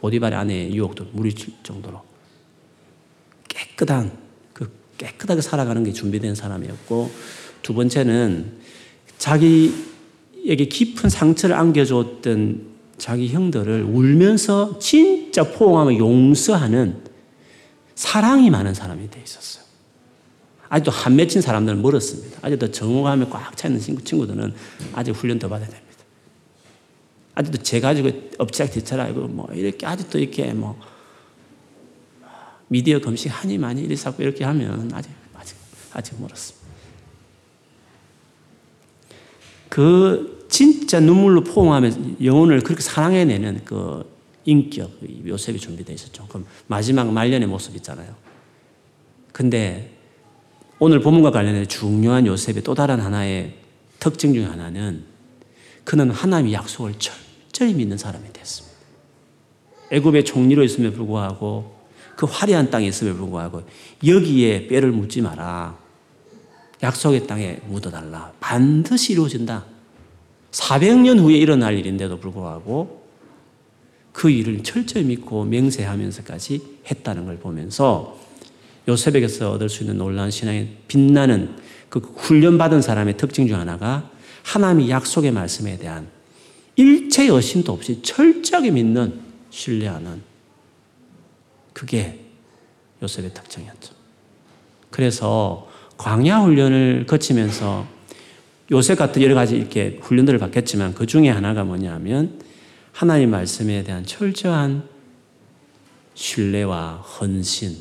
보디발의 0.00 0.38
아내의 0.38 0.74
유혹도 0.74 1.06
무리칠 1.12 1.52
정도로 1.62 2.02
깨끗한 3.48 4.16
그 4.52 4.70
깨끗하게 4.98 5.40
살아가는 5.40 5.84
게 5.84 5.92
준비된 5.92 6.34
사람이었고 6.34 7.10
두 7.62 7.74
번째는 7.74 8.60
자기에게 9.22 10.64
깊은 10.68 11.08
상처를 11.08 11.54
안겨줬던 11.54 12.72
자기 12.98 13.28
형들을 13.28 13.84
울면서 13.84 14.80
진짜 14.80 15.44
포옹하며 15.44 15.96
용서하는 15.96 17.04
사랑이 17.94 18.50
많은 18.50 18.74
사람이 18.74 19.10
돼 19.10 19.22
있었어요. 19.22 19.62
아직도 20.68 20.90
한 20.90 21.14
맺힌 21.14 21.40
사람들은 21.40 21.82
멀었습니다. 21.82 22.40
아직도 22.42 22.72
정오감에 22.72 23.26
꽉 23.26 23.56
차 23.56 23.68
있는 23.68 23.80
친구, 23.80 24.02
친구들은 24.02 24.54
아직 24.92 25.12
훈련 25.12 25.38
더 25.38 25.48
받아야 25.48 25.68
됩니다. 25.68 25.92
아직도 27.36 27.62
제 27.62 27.78
가지고 27.78 28.10
업체가 28.38 28.72
뒤쳐라고 28.72 29.28
뭐 29.28 29.48
이렇게 29.52 29.86
아직도 29.86 30.18
이렇게 30.18 30.52
뭐 30.52 30.76
미디어 32.66 32.98
검식 33.00 33.28
하니 33.28 33.56
많이 33.58 33.82
이렇게 33.82 34.44
하면 34.44 34.90
아직 34.92 35.12
아직 35.36 35.56
아직 35.92 36.20
멀었습니다. 36.20 36.61
그 39.72 40.46
진짜 40.50 41.00
눈물로 41.00 41.44
포옹하면서 41.44 41.98
영혼을 42.22 42.60
그렇게 42.60 42.82
사랑해내는 42.82 43.62
그 43.64 44.04
인격 44.44 44.90
요셉이 45.26 45.58
준비되어 45.58 45.94
있었죠. 45.94 46.26
그럼 46.28 46.44
마지막 46.66 47.10
말년의 47.10 47.48
모습 47.48 47.74
있잖아요. 47.76 48.14
근데 49.32 49.96
오늘 50.78 51.00
본문과 51.00 51.30
관련해 51.30 51.64
중요한 51.64 52.26
요셉의 52.26 52.64
또 52.64 52.74
다른 52.74 53.00
하나의 53.00 53.54
특징 53.98 54.34
중 54.34 54.44
하나는 54.44 55.04
그는 55.84 56.10
하나님의 56.10 56.52
약속을 56.52 56.96
철저히 56.98 57.72
믿는 57.72 57.96
사람이 57.96 58.30
됐습니다. 58.30 58.76
애굽의 59.90 60.26
총리로 60.26 60.64
있음에 60.64 60.90
불구하고 60.90 61.80
그 62.14 62.26
화려한 62.26 62.68
땅에 62.68 62.88
있음에 62.88 63.14
불구하고 63.14 63.62
여기에 64.06 64.66
뼈를 64.66 64.92
묻지 64.92 65.22
마라. 65.22 65.81
약속의 66.82 67.26
땅에 67.26 67.60
묻어달라. 67.66 68.32
반드시 68.40 69.12
이루어진다. 69.12 69.64
400년 70.50 71.18
후에 71.18 71.36
일어날 71.36 71.78
일인데도 71.78 72.18
불구하고 72.18 73.02
그 74.12 74.28
일을 74.30 74.62
철저히 74.62 75.04
믿고 75.04 75.44
맹세하면서까지 75.44 76.80
했다는 76.90 77.24
걸 77.24 77.38
보면서 77.38 78.18
요셉에게서 78.88 79.52
얻을 79.52 79.68
수 79.68 79.84
있는 79.84 79.96
놀라운 79.96 80.30
신앙의 80.30 80.76
빛나는 80.88 81.56
그 81.88 82.00
훈련받은 82.00 82.82
사람의 82.82 83.16
특징 83.16 83.46
중 83.46 83.58
하나가 83.58 84.10
하나님의 84.42 84.90
약속의 84.90 85.30
말씀에 85.30 85.78
대한 85.78 86.08
일체 86.76 87.28
여심도 87.28 87.72
없이 87.72 88.02
철저하게 88.02 88.72
믿는 88.72 89.20
신뢰하는 89.50 90.22
그게 91.72 92.24
요셉의 93.02 93.32
특징이었죠. 93.34 93.94
그래서 94.90 95.68
광야 95.96 96.40
훈련을 96.40 97.06
거치면서 97.06 97.86
요셉 98.70 98.98
같은 98.98 99.22
여러 99.22 99.34
가지 99.34 99.56
이렇게 99.56 99.98
훈련들을 100.00 100.38
받겠지만 100.38 100.94
그 100.94 101.06
중에 101.06 101.28
하나가 101.28 101.64
뭐냐면 101.64 102.40
하나님 102.92 103.30
말씀에 103.30 103.84
대한 103.84 104.04
철저한 104.04 104.84
신뢰와 106.14 106.96
헌신, 106.96 107.76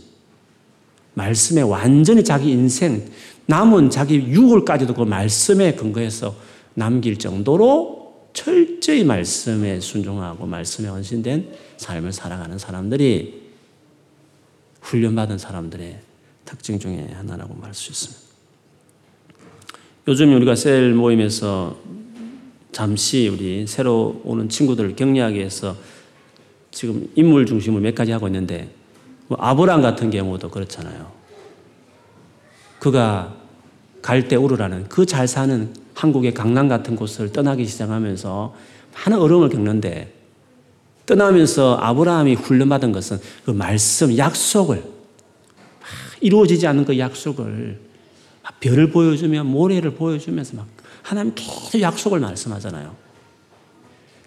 말씀에 1.13 1.61
완전히 1.61 2.23
자기 2.23 2.51
인생, 2.51 3.05
남은 3.45 3.89
자기 3.89 4.15
유골까지도 4.15 4.93
그 4.93 5.03
말씀에 5.03 5.75
근거해서 5.75 6.35
남길 6.73 7.17
정도로 7.17 8.29
철저히 8.33 9.03
말씀에 9.03 9.81
순종하고 9.81 10.45
말씀에 10.45 10.87
헌신된 10.87 11.53
삶을 11.77 12.13
살아가는 12.13 12.57
사람들이 12.57 13.41
훈련받은 14.81 15.37
사람들의 15.37 15.99
특징 16.51 16.77
중에 16.77 17.07
하나라고 17.13 17.53
말할 17.53 17.73
수 17.73 17.91
있습니다. 17.91 18.21
요즘 20.09 20.35
우리가 20.35 20.55
셀 20.55 20.93
모임에서 20.93 21.77
잠시 22.73 23.29
우리 23.29 23.65
새로 23.67 24.21
오는 24.25 24.49
친구들을 24.49 24.97
격려하기 24.97 25.37
위해서 25.37 25.77
지금 26.71 27.09
인물 27.15 27.45
중심을 27.45 27.79
몇 27.79 27.95
가지 27.95 28.11
하고 28.11 28.27
있는데 28.27 28.69
뭐 29.27 29.37
아브람 29.39 29.81
같은 29.81 30.09
경우도 30.09 30.49
그렇잖아요. 30.49 31.09
그가 32.79 33.33
갈대 34.01 34.35
우르라는 34.35 34.89
그 34.89 35.05
잘 35.05 35.29
사는 35.29 35.73
한국의 35.93 36.33
강남 36.33 36.67
같은 36.67 36.97
곳을 36.97 37.31
떠나기 37.31 37.65
시작하면서 37.65 38.53
많은 38.93 39.19
어려움을 39.21 39.47
겪는데 39.47 40.13
떠나면서 41.05 41.77
아브라함이 41.77 42.33
훈련받은 42.33 42.91
것은 42.91 43.19
그 43.45 43.51
말씀, 43.51 44.17
약속을 44.17 44.90
이루어지지 46.21 46.65
않는 46.67 46.85
그 46.85 46.97
약속을 46.97 47.79
별을 48.59 48.89
보여주며 48.89 49.43
모래를 49.43 49.95
보여주면서 49.95 50.57
막 50.57 50.67
하나님 51.01 51.33
계속 51.35 51.81
약속을 51.81 52.19
말씀하잖아요. 52.19 52.95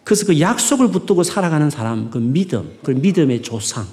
그래서 0.03 0.27
그 0.27 0.39
약속을 0.39 0.89
붙들고 0.89 1.23
살아가는 1.23 1.71
사람, 1.71 2.11
그 2.11 2.19
믿음, 2.19 2.79
그 2.83 2.91
믿음의 2.91 3.43
조상. 3.43 3.87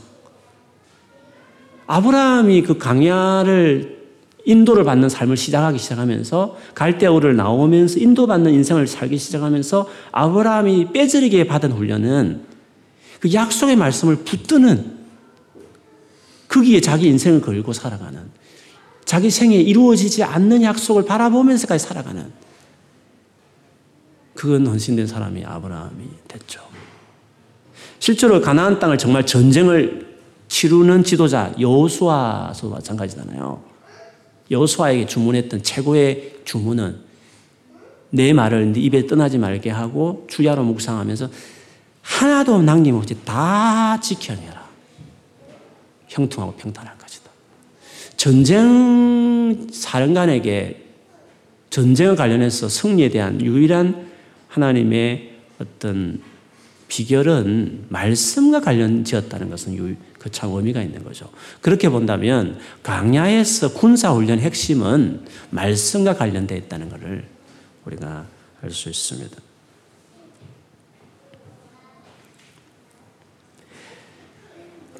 아브라함이 1.87 2.63
그 2.63 2.77
강야를 2.77 4.01
인도를 4.43 4.83
받는 4.83 5.07
삶을 5.07 5.37
시작하기 5.37 5.77
시작하면서 5.77 6.57
갈대오를 6.73 7.35
나오면서 7.35 7.99
인도받는 7.99 8.53
인생을 8.53 8.87
살기 8.87 9.17
시작하면서 9.17 9.87
아브라함이 10.11 10.93
빼저리게 10.93 11.45
받은 11.45 11.71
훈련은 11.71 12.41
그 13.19 13.33
약속의 13.33 13.75
말씀을 13.75 14.17
붙드는 14.17 15.00
거기에 16.51 16.81
자기 16.81 17.07
인생을 17.07 17.39
걸고 17.39 17.71
살아가는 17.71 18.29
자기 19.05 19.29
생에 19.29 19.55
이루어지지 19.55 20.23
않는 20.23 20.63
약속을 20.63 21.05
바라보면서까지 21.05 21.83
살아가는 21.85 22.31
그건 24.35 24.67
헌신된 24.67 25.07
사람이 25.07 25.45
아브라함이 25.45 26.03
됐죠. 26.27 26.61
실제로 27.99 28.41
가나안 28.41 28.79
땅을 28.79 28.97
정말 28.97 29.25
전쟁을 29.25 30.17
치르는 30.49 31.05
지도자 31.05 31.53
여호수아도 31.59 32.69
마찬가지잖아요. 32.69 33.63
여호수아에게 34.49 35.05
주문했던 35.05 35.63
최고의 35.63 36.41
주문은 36.43 36.99
내 38.09 38.33
말을 38.33 38.73
네 38.73 38.81
입에 38.81 39.07
떠나지 39.07 39.37
말게 39.37 39.69
하고 39.69 40.27
주야로 40.29 40.63
묵상하면서 40.63 41.29
하나도 42.01 42.61
남김없이 42.61 43.23
다 43.23 43.97
지켜내라. 44.01 44.60
형통하고 46.11 46.55
평탄할 46.57 46.97
것이다. 46.97 47.31
전쟁 48.17 49.67
사령관에게 49.71 50.85
전쟁을 51.69 52.15
관련해서 52.15 52.69
승리에 52.69 53.09
대한 53.09 53.41
유일한 53.41 54.11
하나님의 54.49 55.35
어떤 55.59 56.21
비결은 56.89 57.85
말씀과 57.87 58.59
관련 58.59 59.05
지었다는 59.05 59.49
것은 59.49 59.97
그참 60.19 60.53
의미가 60.53 60.81
있는 60.81 61.03
거죠. 61.05 61.29
그렇게 61.61 61.87
본다면 61.87 62.59
강야에서 62.83 63.73
군사훈련 63.73 64.39
핵심은 64.39 65.25
말씀과 65.51 66.15
관련되어 66.15 66.57
있다는 66.57 66.89
것을 66.89 67.23
우리가 67.85 68.25
알 68.61 68.71
수 68.71 68.89
있습니다. 68.89 69.50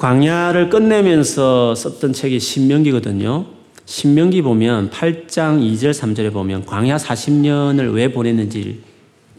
광야를 0.02 0.72
끝내면서 0.72 1.76
썼던 1.76 2.14
책이 2.14 2.40
신명기거든요. 2.40 3.46
신명기 3.86 4.42
보면 4.42 4.90
8장 4.90 5.62
2절 5.62 5.92
3절에 5.92 6.34
보면 6.34 6.66
광야 6.66 6.98
40년을 6.98 7.94
왜 7.94 8.12
보냈는지 8.12 8.82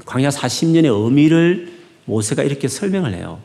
광야 0.07 0.29
40년의 0.29 1.05
의미를 1.05 1.73
모세가 2.05 2.45
이렇게 2.45 2.69
설명을 2.69 3.13
해요. 3.13 3.41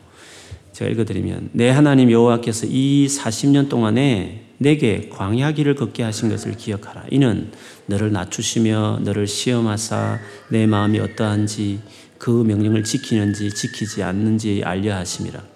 제가 0.70 0.88
읽어드리면 0.92 1.50
내 1.54 1.70
하나님 1.70 2.12
여호와께서 2.12 2.68
이 2.70 3.08
40년 3.10 3.68
동안에 3.68 4.44
내게 4.58 5.08
광야 5.08 5.50
길을 5.50 5.74
걷게 5.74 6.04
하신 6.04 6.28
것을 6.28 6.56
기억하라. 6.56 7.06
이는 7.10 7.50
너를 7.86 8.12
낮추시며 8.12 9.00
너를 9.02 9.26
시험하사 9.26 10.20
내 10.50 10.68
마음이 10.68 11.00
어떠한지 11.00 11.80
그 12.16 12.30
명령을 12.30 12.84
지키는지 12.84 13.52
지키지 13.52 14.04
않는지 14.04 14.62
알려 14.64 14.94
하심이라. 14.94 15.47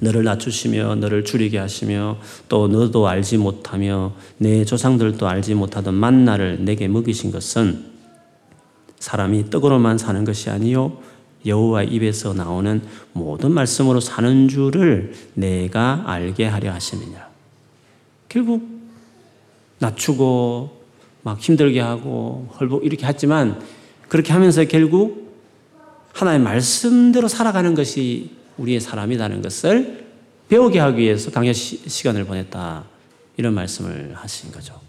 너를 0.00 0.24
낮추시며 0.24 0.96
너를 0.96 1.24
줄이게 1.24 1.58
하시며 1.58 2.18
또 2.48 2.68
너도 2.68 3.08
알지 3.08 3.38
못하며 3.38 4.12
내 4.38 4.64
조상들도 4.64 5.26
알지 5.26 5.54
못하던 5.54 5.94
만나를 5.94 6.64
내게 6.64 6.86
먹이신 6.88 7.30
것은 7.32 7.84
사람이 9.00 9.50
떡으로만 9.50 9.98
사는 9.98 10.24
것이 10.24 10.50
아니요 10.50 10.98
여호와 11.46 11.84
입에서 11.84 12.34
나오는 12.34 12.82
모든 13.12 13.52
말씀으로 13.52 14.00
사는 14.00 14.48
줄을 14.48 15.14
내가 15.34 16.02
알게 16.06 16.46
하려 16.46 16.72
하심이냐. 16.72 17.28
결국 18.28 18.68
낮추고 19.78 20.78
막 21.22 21.38
힘들게 21.38 21.80
하고 21.80 22.48
헐복 22.58 22.84
이렇게 22.84 23.06
했지만 23.06 23.60
그렇게 24.08 24.32
하면서 24.32 24.64
결국 24.64 25.28
하나의 26.12 26.40
말씀대로 26.40 27.28
살아가는 27.28 27.74
것이 27.74 28.30
우리의 28.58 28.80
사람이라는 28.80 29.42
것을 29.42 30.06
배우게 30.48 30.78
하기 30.78 31.02
위해서 31.02 31.30
강의 31.30 31.54
시간을 31.54 32.24
보냈다. 32.24 32.84
이런 33.36 33.54
말씀을 33.54 34.12
하신 34.14 34.50
거죠. 34.50 34.80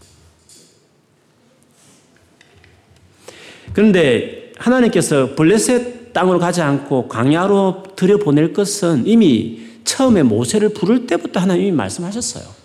그런데 3.74 4.52
하나님께서 4.58 5.36
블레셋 5.36 6.14
땅으로 6.14 6.40
가지 6.40 6.62
않고 6.62 7.08
광야로 7.08 7.84
들여보낼 7.96 8.54
것은 8.54 9.06
이미 9.06 9.62
처음에 9.84 10.24
모세를 10.24 10.70
부를 10.70 11.06
때부터 11.06 11.40
하나님이 11.40 11.72
말씀하셨어요. 11.72 12.59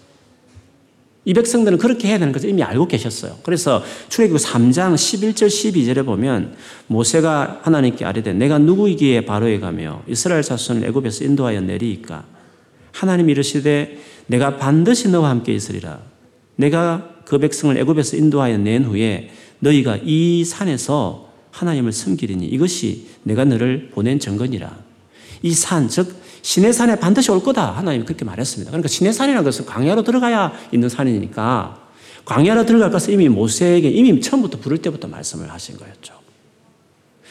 이 1.27 1.33
백성들은 1.33 1.79
그렇게 1.79 2.09
해야 2.09 2.19
되는 2.19 2.33
것을 2.33 2.51
이미 2.51 2.63
알고 2.63 2.87
계셨어요. 2.87 3.39
그래서 3.43 3.83
출애굽 4.09 4.37
3장 4.37 4.95
11절 4.95 5.47
12절에 5.47 6.05
보면 6.05 6.55
모세가 6.87 7.61
하나님께 7.63 8.05
아뢰되 8.05 8.35
내가 8.35 8.59
누구이기에 8.59 9.25
바로에 9.25 9.59
가며 9.59 10.03
이스라엘 10.07 10.43
자손을 10.43 10.87
애굽에서 10.89 11.25
인도하여 11.25 11.63
내리이까 11.63 12.25
하나님 12.93 13.31
이르시되 13.31 13.99
내가 14.27 14.57
반드시 14.59 15.09
너와 15.09 15.31
함께 15.31 15.55
있으리라. 15.55 16.01
내가 16.57 17.11
그 17.25 17.39
백성을 17.39 17.77
애굽에서 17.77 18.17
인도하여 18.17 18.59
낸 18.59 18.85
후에 18.85 19.31
너희가 19.61 19.99
이 20.05 20.45
산에서 20.45 21.33
하나님을 21.51 21.93
섬기리니 21.93 22.47
이것이 22.47 23.07
내가 23.23 23.45
너를 23.45 23.91
보낸 23.93 24.19
증거니라. 24.19 24.77
이 25.43 25.53
산, 25.53 25.89
즉 25.89 26.15
시내산에 26.45 26.97
반드시 26.97 27.31
올 27.31 27.43
거다. 27.43 27.73
하나님이 27.73 28.05
그렇게 28.05 28.27
말했습니다. 28.27 28.71
그러니까 28.71 28.87
시내산이라는 28.87 29.45
것은 29.45 29.65
광야로 29.65 30.03
들어가야 30.03 30.53
있는 30.73 30.91
산이니까 30.91 31.79
광야로 32.27 32.67
들어갈 32.67 32.91
것을 32.91 33.15
이미 33.15 33.31
모세에게 33.31 33.89
이미 33.89 34.21
처음부터 34.21 34.59
부를 34.59 34.77
때부터 34.79 35.09
말씀을 35.09 35.51
하신 35.51 35.79
거였죠. 35.79 36.13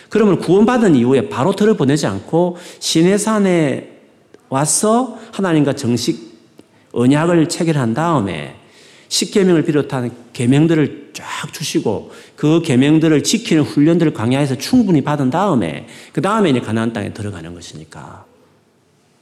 그러면 0.10 0.39
구원받은 0.39 0.95
이후에 0.95 1.30
바로 1.30 1.56
들어 1.56 1.76
보내지 1.76 2.08
않고 2.08 2.58
시내산에 2.80 3.91
와서 4.49 5.19
하나님과 5.32 5.73
정식 5.73 6.34
언약을 6.91 7.49
체결한 7.49 7.93
다음에 7.93 8.56
십계명을 9.10 9.63
비롯한 9.63 10.12
계명들을 10.34 11.12
쫙 11.13 11.54
주시고 11.54 12.12
그 12.36 12.63
계명들을 12.63 13.21
지키는 13.21 13.62
훈련들을 13.62 14.13
광야에서 14.13 14.58
충분히 14.58 15.04
받은 15.04 15.30
다음에 15.30 15.86
그 16.13 16.21
다음에 16.21 16.49
이제 16.49 16.60
가나안 16.60 16.93
땅에 16.93 17.13
들어가는 17.13 17.54
것이니까 17.54 18.33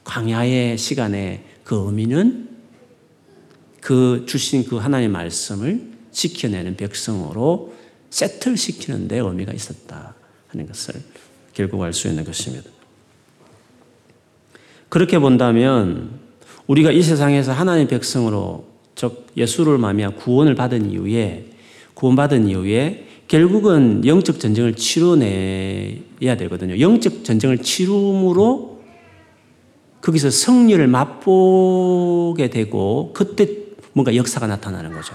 광야의 0.04 0.78
시간에 0.78 1.44
그 1.64 1.86
의미는 1.86 2.48
그 3.80 4.24
주신 4.26 4.64
그 4.64 4.76
하나님의 4.76 5.08
말씀을 5.10 5.92
지켜내는 6.12 6.76
백성으로 6.76 7.74
세틀 8.10 8.56
시키는 8.56 9.08
데 9.08 9.18
의미가 9.18 9.52
있었다 9.52 10.14
하는 10.48 10.66
것을 10.66 10.94
결국 11.54 11.82
알 11.82 11.92
수 11.92 12.08
있는 12.08 12.24
것입니다. 12.24 12.70
그렇게 14.88 15.18
본다면 15.18 16.20
우리가 16.66 16.92
이 16.92 17.02
세상에서 17.02 17.52
하나님의 17.52 17.88
백성으로 17.88 18.66
즉 18.94 19.26
예수를 19.36 19.78
마미아 19.78 20.10
구원을 20.10 20.54
받은 20.54 20.90
이후에 20.90 21.46
구원받은 21.94 22.48
이후에 22.48 23.08
결국은 23.28 24.04
영적 24.04 24.38
전쟁을 24.38 24.74
치러내야 24.74 26.36
되거든요. 26.38 26.78
영적 26.78 27.24
전쟁을 27.24 27.58
치rum으로 27.58 28.71
거기서 30.02 30.30
승리를 30.30 30.86
맛보게 30.86 32.50
되고 32.50 33.12
그때 33.14 33.48
뭔가 33.92 34.14
역사가 34.14 34.46
나타나는 34.46 34.92
거죠. 34.92 35.14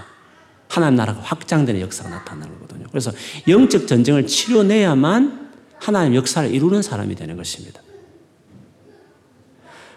하나님 0.69 0.95
나라가 0.95 1.19
확장되는 1.21 1.79
역사가 1.81 2.09
나타나는 2.09 2.53
거거든요. 2.59 2.87
그래서 2.89 3.11
영적 3.47 3.87
전쟁을 3.87 4.27
치료내야만 4.27 5.51
하나님 5.79 6.15
역사를 6.15 6.49
이루는 6.49 6.81
사람이 6.81 7.15
되는 7.15 7.37
것입니다. 7.37 7.81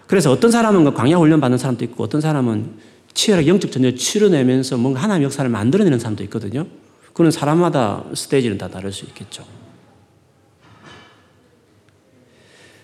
그래서 0.06 0.32
어떤 0.32 0.50
사람은 0.50 0.92
광야 0.92 1.16
훈련 1.16 1.40
받는 1.40 1.56
사람도 1.56 1.84
있고 1.84 2.02
어떤 2.02 2.20
사람은 2.20 2.78
치열하게 3.14 3.48
영적 3.48 3.70
전쟁을 3.70 3.96
치료내면서 3.96 4.76
뭔가 4.76 5.00
하나님 5.00 5.24
역사를 5.24 5.48
만들어내는 5.48 5.98
사람도 6.00 6.24
있거든요. 6.24 6.66
그는 7.12 7.30
사람마다 7.30 8.04
스테이지는 8.14 8.58
다 8.58 8.68
다를 8.68 8.92
수 8.92 9.04
있겠죠. 9.06 9.44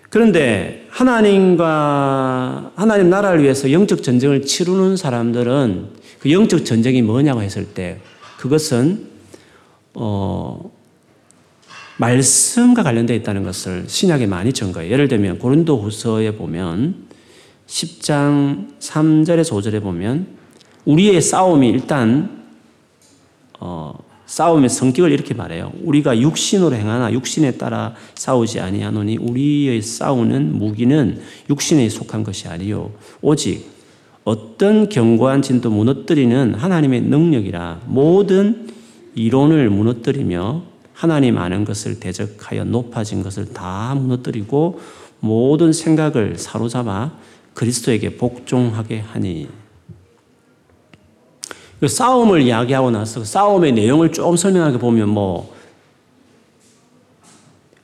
그런데 0.09 0.86
하나님과 0.97 2.71
하나님 2.75 3.11
나라를 3.11 3.43
위해서 3.43 3.71
영적 3.71 4.01
전쟁을 4.01 4.41
치르는 4.41 4.97
사람들은 4.97 5.89
그 6.19 6.31
영적 6.31 6.65
전쟁이 6.65 7.03
뭐냐고 7.03 7.43
했을 7.43 7.65
때 7.65 7.99
그것은 8.39 9.05
어 9.93 10.71
말씀과 11.97 12.81
관련되어 12.81 13.15
있다는 13.15 13.43
것을 13.43 13.85
신약에 13.87 14.25
많이 14.25 14.51
증거해요. 14.51 14.91
예를 14.91 15.07
들면 15.07 15.37
고린도 15.37 15.79
후서에 15.79 16.35
보면 16.35 17.07
10장 17.67 18.79
3절에서 18.79 19.51
5절에 19.51 19.83
보면 19.83 20.25
우리의 20.85 21.21
싸움이 21.21 21.69
일단 21.69 22.43
어 23.59 23.93
싸움의 24.27 24.69
성격을 24.69 25.11
이렇게 25.11 25.33
말해요. 25.33 25.71
우리가 25.83 26.19
육신으로 26.19 26.75
행하나 26.75 27.11
육신에 27.11 27.51
따라 27.51 27.95
싸우지 28.15 28.59
아니하노니 28.59 29.17
우리의 29.17 29.81
싸우는 29.81 30.57
무기는 30.57 31.19
육신에 31.49 31.87
속한 31.89 32.23
것이 32.23 32.47
아니요 32.47 32.91
오직 33.21 33.65
어떤 34.25 34.89
견고한 34.89 35.41
진도 35.41 35.71
무너뜨리는 35.71 36.53
하나님의 36.53 37.01
능력이라 37.01 37.81
모든 37.85 38.67
이론을 39.15 39.69
무너뜨리며 39.69 40.63
하나님 40.93 41.37
아는 41.37 41.63
것을 41.63 41.99
대적하여 41.99 42.65
높아진 42.65 43.23
것을 43.23 43.53
다 43.53 43.95
무너뜨리고 43.95 44.79
모든 45.21 45.71
생각을 45.71 46.37
사로잡아 46.37 47.13
그리스도에게 47.53 48.17
복종하게 48.17 48.99
하니 48.99 49.47
그 51.79 51.87
싸움을 51.87 52.41
이야기하고 52.41 52.91
나서 52.91 53.19
그 53.19 53.25
싸움의 53.25 53.73
내용을 53.73 54.11
좀 54.11 54.35
설명하게 54.35 54.79
보면 54.79 55.09
뭐 55.09 55.55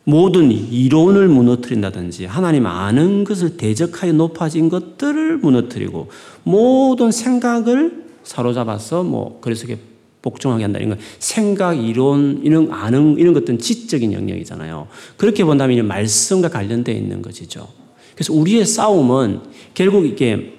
모든 0.06 0.52
이론을 0.52 1.28
무너뜨린다든지 1.30 2.26
하나님 2.26 2.66
아는 2.66 3.24
것을 3.24 3.56
대적하여 3.56 4.14
높아진 4.14 4.68
것들을 4.70 5.38
무너뜨리고 5.38 6.10
모든 6.44 7.12
생각을 7.12 8.04
사로잡아서 8.24 9.04
뭐 9.04 9.40
그래서 9.42 9.66
이게 9.66 9.78
복종하게 10.22 10.64
한다. 10.64 10.80
이런 10.80 10.98
거 10.98 11.04
생각, 11.20 11.74
이론, 11.74 12.42
이런 12.44 12.72
아는 12.72 13.18
이런 13.18 13.34
것들은 13.34 13.60
지적인 13.60 14.14
영역이잖아요. 14.14 14.88
그렇게 15.18 15.44
본다면 15.44 15.78
이 15.78 15.82
말씀과 15.82 16.50
관련되어 16.50 16.96
있는 16.96 17.22
것이죠. 17.22 17.68
그래서 18.16 18.34
우리의 18.34 18.66
싸움은 18.66 19.42
결국 19.74 20.06
이게 20.06 20.54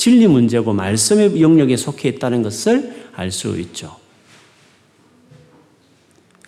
진리 0.00 0.26
문제고 0.26 0.72
말씀의 0.72 1.42
영역에 1.42 1.76
속해 1.76 2.08
있다는 2.08 2.42
것을 2.42 3.04
알 3.14 3.30
수 3.30 3.60
있죠. 3.60 3.96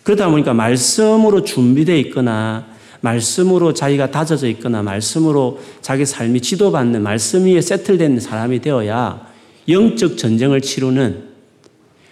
그러다 0.01 0.27
보니까 0.31 0.55
말씀으로 0.55 1.43
준비되어 1.43 1.95
있거나 1.97 2.65
말씀으로 3.01 3.71
자기가 3.75 4.09
다져져 4.09 4.47
있거나 4.47 4.81
말씀으로 4.81 5.59
자기 5.83 6.03
삶이 6.03 6.41
지도받는 6.41 7.03
말씀 7.03 7.45
위에 7.45 7.61
세틀된 7.61 8.19
사람이 8.19 8.59
되어야 8.59 9.27
영적 9.69 10.17
전쟁을 10.17 10.61
치르는 10.61 11.25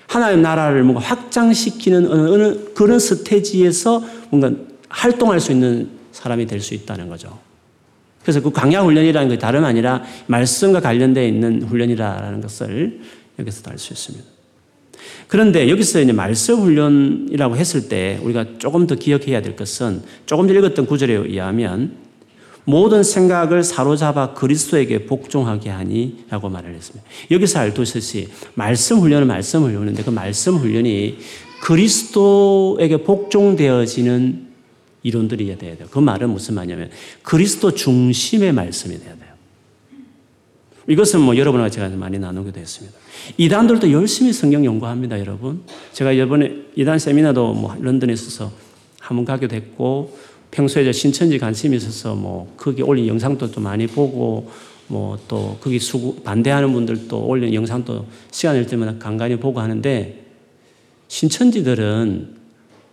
하나님 0.06 0.44
나라를 0.44 0.84
뭔가 0.84 1.02
확장시키는 1.02 2.08
어느 2.12 2.74
그런 2.76 3.00
스테지에서 3.00 4.04
뭔가 4.30 4.52
활동할 4.90 5.40
수 5.40 5.52
있는 5.52 5.90
사람이 6.12 6.46
될 6.46 6.62
수 6.62 6.76
있다는 6.76 7.10
거죠. 7.10 7.40
그래서 8.24 8.42
그 8.42 8.52
강야 8.52 8.82
훈련이라는 8.82 9.30
게 9.30 9.38
다름 9.38 9.66
아니라 9.66 10.04
말씀과 10.28 10.80
관련되어 10.80 11.26
있는 11.26 11.64
훈련이라는 11.64 12.42
것을 12.42 13.02
여기서 13.40 13.70
알수 13.70 13.94
있습니다. 13.94 14.26
그런데 15.28 15.70
여기서 15.70 16.02
이제 16.02 16.12
말씀 16.12 16.60
훈련이라고 16.60 17.56
했을 17.56 17.88
때 17.88 18.20
우리가 18.22 18.58
조금 18.58 18.86
더 18.86 18.96
기억해야 18.96 19.42
될 19.42 19.56
것은 19.56 20.02
조금 20.26 20.48
전 20.48 20.58
읽었던 20.58 20.86
구절에 20.86 21.14
의하면 21.14 21.96
모든 22.64 23.02
생각을 23.02 23.64
사로잡아 23.64 24.34
그리스도에게 24.34 25.06
복종하게 25.06 25.70
하니라고 25.70 26.50
말을 26.50 26.76
했습니다. 26.76 27.08
여기서 27.32 27.60
알듯이 27.60 28.28
말씀 28.54 29.00
훈련은 29.00 29.28
말씀 29.28 29.64
훈련인데 29.64 30.04
그 30.04 30.12
말씀 30.12 30.58
훈련이 30.58 31.18
그리스도에게 31.62 32.98
복종되어지는 32.98 34.51
이론들이 35.04 35.58
돼야 35.58 35.76
돼요. 35.76 35.88
그 35.90 36.00
말은 36.00 36.30
무슨 36.30 36.56
말이냐면 36.56 36.90
그리스도 37.24 37.74
중심의 37.74 38.52
말씀이 38.54 39.00
돼야 39.00 39.16
돼요. 39.16 39.32
이것은 40.88 41.22
뭐 41.22 41.38
여러분과 41.38 41.70
제가 41.70 41.90
많이 41.90 42.18
나누게 42.20 42.52
됐습니다. 42.52 42.98
이단들도 43.38 43.92
열심히 43.92 44.34
성경 44.34 44.66
연구합니다, 44.66 45.20
여러분. 45.20 45.62
제가 45.94 46.12
이번에 46.12 46.54
이단 46.76 47.00
세미나도 47.00 47.54
뭐 47.54 47.76
런던에 47.80 48.14
있어서 48.14 48.52
한 49.00 49.16
번 49.18 49.26
가게 49.26 49.48
됐고 49.48 50.18
평소에 50.52 50.84
저 50.86 50.92
신천지 50.92 51.38
관심이 51.38 51.76
있어서 51.78 52.16
뭐 52.16 52.54
거기 52.58 52.82
올린 52.82 53.08
영상도 53.08 53.52
좀 53.52 53.64
많이 53.64 53.88
보고 53.88 54.50
뭐 54.88 55.18
또 55.28 55.58
거기 55.62 55.80
수구 55.80 56.22
반대하는 56.24 56.72
분들도 56.74 57.18
올린 57.26 57.54
영상도 57.54 58.06
시간 58.32 58.56
낼 58.56 58.66
때마다 58.68 58.98
간간히 58.98 59.38
보고 59.38 59.60
하는데 59.60 60.26
신천지들은 61.08 62.41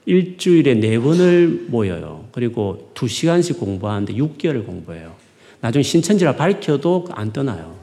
일주일에 0.09 0.75
네 0.75 0.99
번을 0.99 1.67
모여요. 1.69 2.29
그리고 2.33 2.91
두 2.95 3.07
시간씩 3.07 3.61
공부하는데 3.61 4.15
6개월을 4.15 4.65
공부해요. 4.65 5.15
나중에 5.61 5.83
신천지라 5.83 6.35
밝혀도 6.35 7.09
안 7.11 7.31
떠나요. 7.31 7.77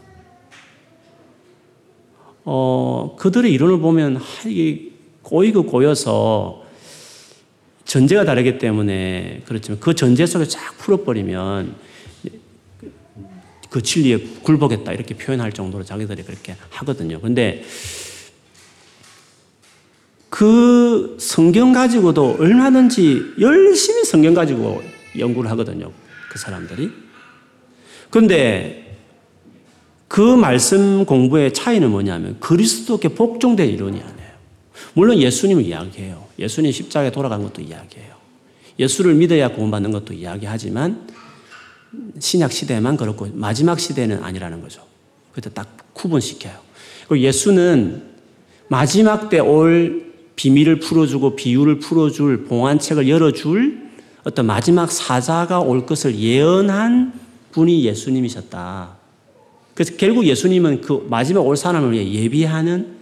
어, 2.43 3.15
그들의 3.19 3.51
이론을 3.53 3.77
보면 3.77 4.19
이게 4.47 4.89
꼬이고 5.21 5.63
꼬여서 5.67 6.63
전제가 7.83 8.25
다르기 8.25 8.57
때문에 8.57 9.43
그렇지만 9.45 9.79
그 9.79 9.93
전제 9.93 10.25
속에 10.25 10.45
쫙 10.45 10.75
풀어버리면 10.79 11.75
그 13.69 13.83
진리에 13.83 14.17
굴복했다 14.41 14.93
이렇게 14.93 15.13
표현할 15.15 15.51
정도로 15.51 15.83
자기들이 15.83 16.23
그렇게 16.23 16.55
하거든요. 16.69 17.21
근데 17.21 17.63
그 20.35 21.15
성경 21.17 21.71
가지고도 21.71 22.35
얼마든지 22.37 23.35
열심히 23.39 24.03
성경 24.03 24.33
가지고 24.33 24.83
연구를 25.17 25.49
하거든요. 25.51 25.93
그 26.29 26.37
사람들이. 26.37 26.91
그런데 28.09 28.99
그 30.09 30.19
말씀 30.19 31.05
공부의 31.05 31.53
차이는 31.53 31.89
뭐냐면 31.89 32.37
그리스도께 32.41 33.15
복종된 33.15 33.69
이론이 33.69 33.97
아니에요. 33.97 34.31
물론 34.93 35.19
예수님을 35.19 35.63
이야기해요. 35.63 36.25
예수님 36.37 36.73
십자가에 36.73 37.13
돌아간 37.13 37.41
것도 37.41 37.61
이야기해요. 37.61 38.15
예수를 38.77 39.13
믿어야 39.13 39.47
구원받는 39.47 39.91
것도 39.91 40.13
이야기하지만 40.13 41.07
신약 42.19 42.51
시대만 42.51 42.97
그렇고 42.97 43.29
마지막 43.31 43.79
시대는 43.79 44.21
아니라는 44.21 44.61
거죠. 44.61 44.81
그때 45.31 45.49
딱 45.49 45.93
구분시켜요. 45.93 46.55
그리고 47.07 47.23
예수는 47.23 48.03
마지막 48.67 49.29
때 49.29 49.39
올 49.39 50.05
비밀을 50.35 50.79
풀어주고 50.79 51.35
비유를 51.35 51.79
풀어줄 51.79 52.45
봉안책을 52.45 53.07
열어줄 53.07 53.85
어떤 54.23 54.45
마지막 54.45 54.91
사자가 54.91 55.59
올 55.59 55.85
것을 55.85 56.17
예언한 56.17 57.13
분이 57.51 57.83
예수님이셨다. 57.83 58.97
그래서 59.73 59.93
결국 59.97 60.25
예수님은 60.25 60.81
그 60.81 61.05
마지막 61.09 61.45
올 61.45 61.55
사람을 61.55 61.91
위해 61.91 62.11
예비하는 62.11 62.95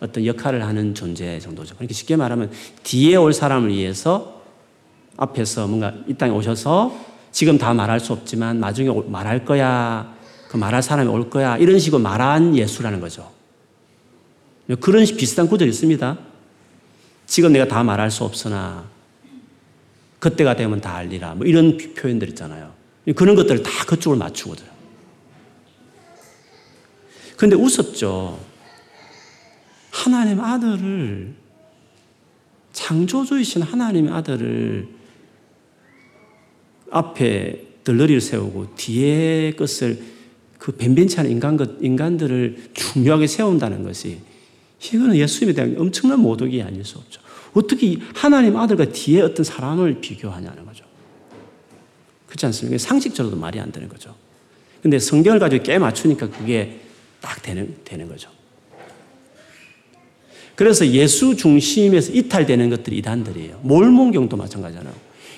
어떤 0.00 0.24
역할을 0.26 0.64
하는 0.64 0.94
존재 0.94 1.38
정도죠. 1.40 1.74
그러니까 1.74 1.94
쉽게 1.94 2.16
말하면 2.16 2.50
뒤에 2.82 3.16
올 3.16 3.32
사람을 3.32 3.70
위해서 3.70 4.42
앞에서 5.16 5.66
뭔가 5.66 5.94
이 6.08 6.14
땅에 6.14 6.32
오셔서 6.32 6.94
지금 7.32 7.58
다 7.58 7.74
말할 7.74 8.00
수 8.00 8.12
없지만 8.12 8.60
나중에 8.60 8.90
말할 9.06 9.44
거야. 9.44 10.14
그 10.48 10.56
말할 10.56 10.82
사람이 10.82 11.08
올 11.08 11.30
거야. 11.30 11.56
이런 11.58 11.78
식으로 11.78 12.02
말한 12.02 12.56
예수라는 12.56 13.00
거죠. 13.00 13.30
그런 14.80 15.04
비슷한 15.04 15.48
구절이 15.48 15.70
있습니다. 15.70 16.18
지금 17.30 17.52
내가 17.52 17.68
다 17.68 17.84
말할 17.84 18.10
수 18.10 18.24
없으나 18.24 18.90
그때가 20.18 20.56
되면 20.56 20.80
다 20.80 20.96
알리라. 20.96 21.36
뭐 21.36 21.46
이런 21.46 21.78
표현들 21.94 22.28
있잖아요. 22.30 22.74
그런 23.14 23.36
것들을 23.36 23.62
다 23.62 23.70
그쪽으로 23.86 24.18
맞추거든요. 24.18 24.68
근데 27.36 27.54
웃었죠. 27.54 28.40
하나님 29.92 30.40
아들을 30.40 31.32
창조주이신 32.72 33.62
하나님의 33.62 34.12
아들을 34.12 34.88
앞에 36.90 37.64
덜러리를 37.84 38.20
세우고 38.20 38.74
뒤에 38.74 39.52
것을 39.52 40.02
그 40.58 40.72
변변치 40.72 41.20
않은 41.20 41.30
인간 41.30 41.56
것, 41.56 41.80
인간들을 41.80 42.70
중요하게 42.74 43.28
세운다는 43.28 43.84
것이 43.84 44.18
이거는 44.82 45.16
예수님에 45.16 45.54
대한 45.54 45.76
엄청난 45.78 46.20
모독이 46.20 46.62
아닐 46.62 46.84
수 46.84 46.98
없죠. 46.98 47.20
어떻게 47.52 47.98
하나님 48.14 48.56
아들과 48.56 48.86
뒤에 48.86 49.20
어떤 49.22 49.44
사람을 49.44 50.00
비교하냐는 50.00 50.64
거죠. 50.64 50.84
그렇지 52.26 52.46
않습니까? 52.46 52.78
상식적으로도 52.78 53.38
말이 53.38 53.60
안 53.60 53.72
되는 53.72 53.88
거죠. 53.88 54.14
근데 54.82 54.98
성경을 54.98 55.38
가지고 55.38 55.62
깨 55.62 55.78
맞추니까 55.78 56.30
그게 56.30 56.80
딱 57.20 57.42
되는, 57.42 57.76
되는 57.84 58.08
거죠. 58.08 58.30
그래서 60.54 60.86
예수 60.86 61.36
중심에서 61.36 62.12
이탈되는 62.12 62.70
것들이 62.70 62.98
이단들이에요. 62.98 63.60
몰몬경도 63.62 64.36
마찬가지잖아요. 64.36 64.94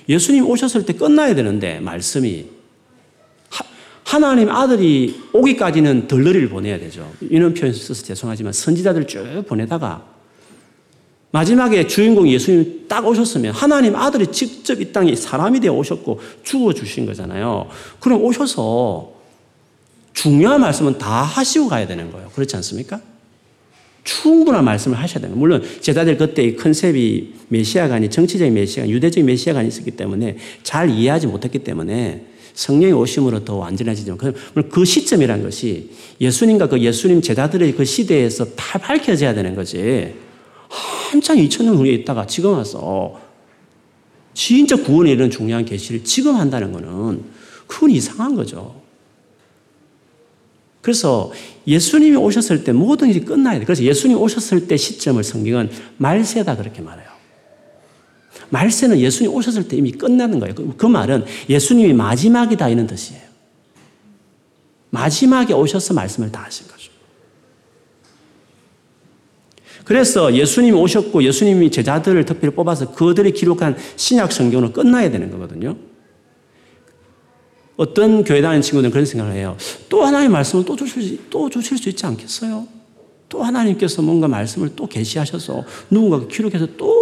예수님 0.08 0.46
오셨을 0.46 0.84
때 0.84 0.92
끝나야 0.92 1.34
되는데 1.34 1.80
말씀이 1.80 2.46
하, 4.12 4.18
나님 4.18 4.50
아들이 4.50 5.22
오기까지는 5.32 6.06
덜러리를 6.06 6.50
보내야 6.50 6.78
되죠. 6.78 7.10
이런 7.20 7.54
표현 7.54 7.72
써서 7.72 8.04
죄송하지만 8.04 8.52
선지자들 8.52 9.06
쭉 9.06 9.44
보내다가 9.48 10.04
마지막에 11.30 11.86
주인공 11.86 12.28
예수님 12.28 12.84
딱 12.88 13.06
오셨으면 13.06 13.54
하나님 13.54 13.96
아들이 13.96 14.26
직접 14.26 14.82
이 14.82 14.92
땅에 14.92 15.16
사람이 15.16 15.60
되어 15.60 15.72
오셨고 15.72 16.20
죽어 16.42 16.74
주신 16.74 17.06
거잖아요. 17.06 17.70
그럼 18.00 18.22
오셔서 18.22 19.14
중요한 20.12 20.60
말씀은 20.60 20.98
다 20.98 21.22
하시고 21.22 21.68
가야 21.68 21.86
되는 21.86 22.12
거예요. 22.12 22.28
그렇지 22.34 22.54
않습니까? 22.56 23.00
충분한 24.04 24.62
말씀을 24.62 24.98
하셔야 24.98 25.22
되는 25.22 25.30
거예요. 25.30 25.40
물론 25.40 25.62
제자들 25.80 26.18
그때의 26.18 26.56
컨셉이 26.56 27.32
메시아가 27.48 27.94
아닌 27.94 28.10
정치적인 28.10 28.52
메시아, 28.52 28.86
유대적인 28.86 29.24
메시아가 29.24 29.62
있었기 29.62 29.92
때문에 29.92 30.36
잘 30.62 30.90
이해하지 30.90 31.28
못했기 31.28 31.60
때문에 31.60 32.31
성령의 32.54 32.92
오심으로 32.94 33.44
더 33.44 33.56
완전해지죠. 33.56 34.18
그 34.70 34.84
시점이란 34.84 35.42
것이 35.42 35.90
예수님과 36.20 36.68
그 36.68 36.80
예수님 36.80 37.22
제자들의 37.22 37.72
그 37.74 37.84
시대에서 37.84 38.44
다 38.54 38.78
밝혀져야 38.78 39.34
되는 39.34 39.54
거지. 39.54 40.14
한창 40.68 41.36
2천년 41.36 41.76
후에 41.76 41.90
있다가 41.92 42.26
지금 42.26 42.52
와서 42.52 43.20
진짜 44.34 44.76
구원에 44.76 45.10
이런 45.10 45.30
중요한 45.30 45.64
계시를 45.64 46.04
지금 46.04 46.36
한다는 46.36 46.72
거는 46.72 47.22
그건 47.66 47.90
이상한 47.90 48.34
거죠. 48.34 48.80
그래서 50.80 51.32
예수님이 51.66 52.16
오셨을 52.16 52.64
때 52.64 52.72
모든 52.72 53.08
일이 53.08 53.20
끝나야 53.20 53.58
돼. 53.58 53.64
그래서 53.64 53.82
예수님이 53.84 54.18
오셨을 54.18 54.66
때 54.66 54.76
시점을 54.76 55.22
성경은 55.22 55.70
말세다 55.98 56.56
그렇게 56.56 56.82
말해요. 56.82 57.08
말세는 58.50 58.98
예수님 58.98 59.32
오셨을 59.32 59.68
때 59.68 59.76
이미 59.76 59.92
끝나는 59.92 60.38
거예요. 60.38 60.54
그, 60.54 60.74
그 60.76 60.86
말은 60.86 61.24
예수님이 61.48 61.92
마지막이다 61.92 62.68
이런 62.68 62.86
뜻이에요. 62.86 63.22
마지막에 64.90 65.54
오셔서 65.54 65.94
말씀을 65.94 66.30
다 66.30 66.42
하신 66.44 66.68
거죠. 66.68 66.92
그래서 69.84 70.34
예수님이 70.34 70.76
오셨고 70.76 71.24
예수님이 71.24 71.70
제자들을 71.70 72.24
특별히 72.24 72.54
뽑아서 72.54 72.92
그들이 72.92 73.32
기록한 73.32 73.76
신약 73.96 74.32
성경은 74.32 74.72
끝나야 74.72 75.10
되는 75.10 75.30
거거든요. 75.30 75.76
어떤 77.76 78.22
교회 78.22 78.40
다니는 78.40 78.62
친구들은 78.62 78.90
그런 78.92 79.04
생각을 79.06 79.34
해요. 79.34 79.56
또 79.88 80.04
하나님의 80.04 80.30
말씀을 80.30 80.64
또 80.64 80.76
주실, 80.76 81.18
또 81.30 81.50
주실 81.50 81.78
수 81.78 81.88
있지 81.88 82.06
않겠어요? 82.06 82.68
또 83.28 83.42
하나님께서 83.42 84.02
뭔가 84.02 84.28
말씀을 84.28 84.76
또 84.76 84.86
계시하셔서 84.86 85.64
누군가 85.90 86.26
기록해서 86.28 86.68
또 86.76 87.01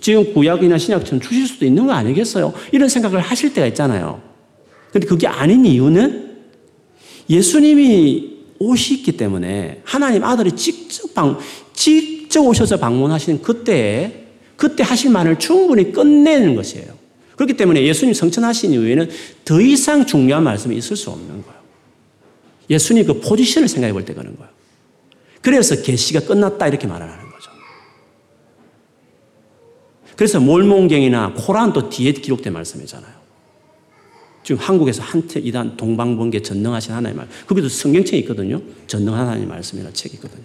지금 0.00 0.32
구약이나 0.34 0.78
신약처럼 0.78 1.20
주실 1.20 1.46
수도 1.46 1.64
있는 1.64 1.86
거 1.86 1.92
아니겠어요? 1.92 2.52
이런 2.72 2.88
생각을 2.88 3.20
하실 3.20 3.52
때가 3.54 3.66
있잖아요. 3.68 4.20
근데 4.92 5.06
그게 5.06 5.26
아닌 5.26 5.64
이유는 5.64 6.30
예수님이 7.28 8.38
오시기 8.58 9.12
때문에 9.12 9.80
하나님 9.84 10.24
아들이 10.24 10.52
직접 10.52 11.14
방, 11.14 11.38
직접 11.72 12.40
오셔서 12.42 12.76
방문하신 12.78 13.42
그때에 13.42 14.26
그때 14.56 14.82
하실 14.82 15.10
말을 15.10 15.38
충분히 15.38 15.92
끝내는 15.92 16.54
것이에요. 16.56 17.00
그렇기 17.36 17.54
때문에 17.56 17.82
예수님 17.84 18.12
성천하신 18.12 18.72
이후에는 18.74 19.08
더 19.44 19.60
이상 19.60 20.04
중요한 20.04 20.44
말씀이 20.44 20.76
있을 20.76 20.96
수 20.96 21.08
없는 21.10 21.28
거예요. 21.42 21.60
예수님 22.68 23.06
그 23.06 23.20
포지션을 23.20 23.68
생각해 23.68 23.92
볼 23.92 24.04
때 24.04 24.12
그런 24.12 24.36
거예요. 24.36 24.50
그래서 25.40 25.80
계시가 25.80 26.20
끝났다 26.20 26.68
이렇게 26.68 26.86
말하는 26.86 27.14
거죠. 27.16 27.29
그래서 30.20 30.38
몰몬경이나 30.38 31.32
코란도 31.32 31.88
뒤에 31.88 32.12
기록된 32.12 32.52
말씀이잖아요. 32.52 33.10
지금 34.42 34.60
한국에서 34.60 35.02
한태 35.02 35.40
이단 35.40 35.78
동방번개 35.78 36.42
전능하신 36.42 36.92
하나님 36.92 37.16
말. 37.16 37.26
거기도 37.46 37.70
성경책이 37.70 38.18
있거든요. 38.24 38.60
전능 38.86 39.14
하나님 39.14 39.48
말씀이라는 39.48 39.94
책이 39.94 40.16
있거든요. 40.16 40.42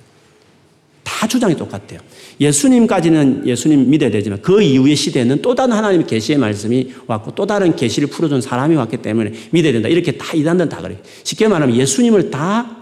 다다 1.03 1.27
주장이 1.27 1.57
똑같대요. 1.57 1.99
예수님까지는 2.39 3.45
예수님 3.45 3.89
믿어야 3.89 4.09
되지만 4.11 4.41
그 4.41 4.61
이후의 4.61 4.95
시대는 4.95 5.41
또 5.41 5.53
다른 5.53 5.73
하나님의 5.75 6.07
계시의 6.07 6.39
말씀이 6.39 6.93
왔고 7.05 7.35
또 7.35 7.45
다른 7.45 7.75
계시를 7.75 8.07
풀어준 8.07 8.39
사람이 8.39 8.77
왔기 8.77 9.01
때문에 9.01 9.33
믿어야 9.51 9.73
된다. 9.73 9.89
이렇게 9.89 10.13
다 10.13 10.37
이단들은 10.37 10.69
다 10.69 10.81
그래요. 10.81 10.99
쉽게 11.25 11.49
말하면 11.49 11.75
예수님을 11.75 12.31
다 12.31 12.77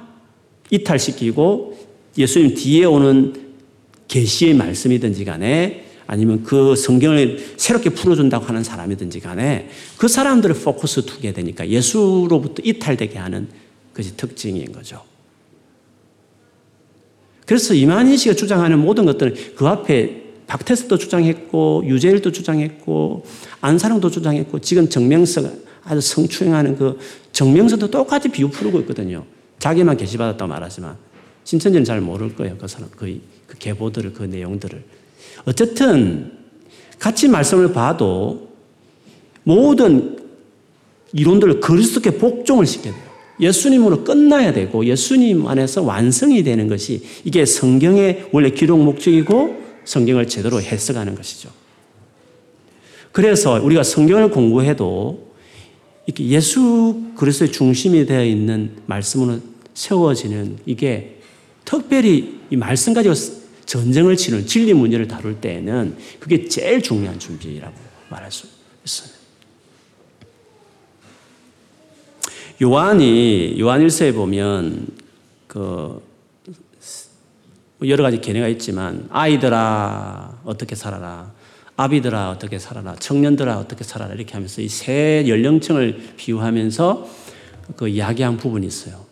이탈시키고 0.69 1.75
예수님 2.19 2.53
뒤에 2.53 2.86
오는 2.86 3.34
계시의 4.08 4.53
말씀이든지 4.53 5.25
간에 5.25 5.86
아니면 6.07 6.43
그 6.43 6.75
성경을 6.75 7.55
새롭게 7.57 7.89
풀어준다고 7.91 8.45
하는 8.45 8.63
사람이든지 8.63 9.19
간에 9.19 9.69
그 9.97 10.07
사람들을 10.07 10.55
포커스 10.55 11.05
두게 11.05 11.33
되니까 11.33 11.67
예수로부터 11.67 12.61
이탈되게 12.63 13.17
하는 13.17 13.47
그것이 13.91 14.17
특징인 14.17 14.71
거죠. 14.71 15.01
그래서 17.45 17.73
이만희 17.73 18.17
씨가 18.17 18.35
주장하는 18.35 18.79
모든 18.79 19.05
것들은 19.05 19.35
그 19.55 19.67
앞에 19.67 20.23
박태수도 20.47 20.97
주장했고 20.97 21.83
유재일도 21.85 22.31
주장했고 22.31 23.25
안사랑도 23.61 24.09
주장했고 24.09 24.59
지금 24.59 24.89
정명석 24.89 25.63
아주 25.83 26.01
성추행하는 26.01 26.77
그 26.77 26.97
정명석도 27.31 27.91
똑같이 27.91 28.29
비유 28.29 28.49
풀고 28.49 28.79
있거든요. 28.81 29.25
자기만 29.59 29.97
계시받았다고 29.97 30.49
말하지만 30.49 30.97
신천지는 31.43 31.83
잘 31.83 32.01
모를 32.01 32.35
거예요. 32.35 32.57
그 32.57 32.67
사람 32.67 32.89
그, 32.95 33.21
그 33.47 33.57
계보들을 33.57 34.13
그 34.13 34.23
내용들을 34.23 34.83
어쨌든 35.45 36.32
같이 36.99 37.27
말씀을 37.27 37.73
봐도 37.73 38.49
모든 39.43 40.17
이론들을 41.13 41.60
그리스도께 41.60 42.12
복종을 42.12 42.65
시켜야 42.65 42.93
돼요. 42.93 43.13
예수님으로 43.39 44.03
끝나야 44.03 44.53
되고 44.53 44.86
예수님 44.86 45.47
안에서 45.47 45.82
완성이 45.82 46.43
되는 46.43 46.67
것이 46.67 47.01
이게 47.23 47.45
성경의 47.45 48.29
원래 48.32 48.51
기록 48.51 48.79
목적이고 48.79 49.62
성경을 49.86 50.27
제대로 50.27 50.62
해석하는 50.62 51.15
것이죠. 51.15 51.49
그래서 53.12 53.62
우리가 53.62 53.84
성경을 53.84 54.32
공부해도 54.32 55.34
이렇게 56.06 56.27
예수 56.27 57.01
그리스도의 57.15 57.51
중심이 57.51 58.06
되어 58.06 58.23
있는 58.25 58.71
말씀으로 58.86 59.39
세워지는 59.73 60.58
이게 60.65 61.19
특별히 61.65 62.39
이 62.49 62.56
말씀 62.56 62.93
가지고 62.93 63.13
전쟁을 63.65 64.17
치는 64.17 64.45
진리 64.45 64.73
문제를 64.73 65.08
다룰 65.08 65.39
때에는 65.39 65.97
그게 66.19 66.47
제일 66.47 66.82
중요한 66.82 67.19
준비라고 67.19 67.73
말할 68.10 68.32
수 68.32 68.47
있어요. 68.86 69.10
요한이 72.62 73.58
요한 73.60 73.82
일서에 73.82 74.12
보면 74.12 74.88
그 75.47 76.02
여러 77.86 78.04
가지 78.04 78.21
개념가 78.21 78.47
있지만 78.49 79.08
아이들아 79.12 80.41
어떻게 80.45 80.76
살아라 80.76 81.34
아비들아 81.76 82.30
어떻게 82.30 82.60
살아라 82.60 82.95
청년들아 82.95 83.58
어떻게 83.58 83.84
살아라 83.84 84.13
이렇게 84.13 84.34
하면서 84.34 84.62
이 84.62 84.69
세 84.69 85.26
연령층을 85.28 86.13
비유하면서 86.15 87.10
그 87.76 87.88
이야기한 87.88 88.38
부분이 88.38 88.67
있어요. 88.67 89.06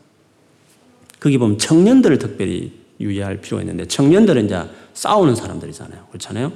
거기 1.19 1.37
보면 1.37 1.57
청년들을 1.57 2.19
특별히 2.19 2.80
유의할 3.01 3.41
필요가 3.41 3.61
있는데 3.63 3.85
청년들은 3.87 4.45
이제 4.45 4.61
싸우는 4.93 5.35
사람들이잖아요. 5.35 6.07
그렇잖아요. 6.09 6.51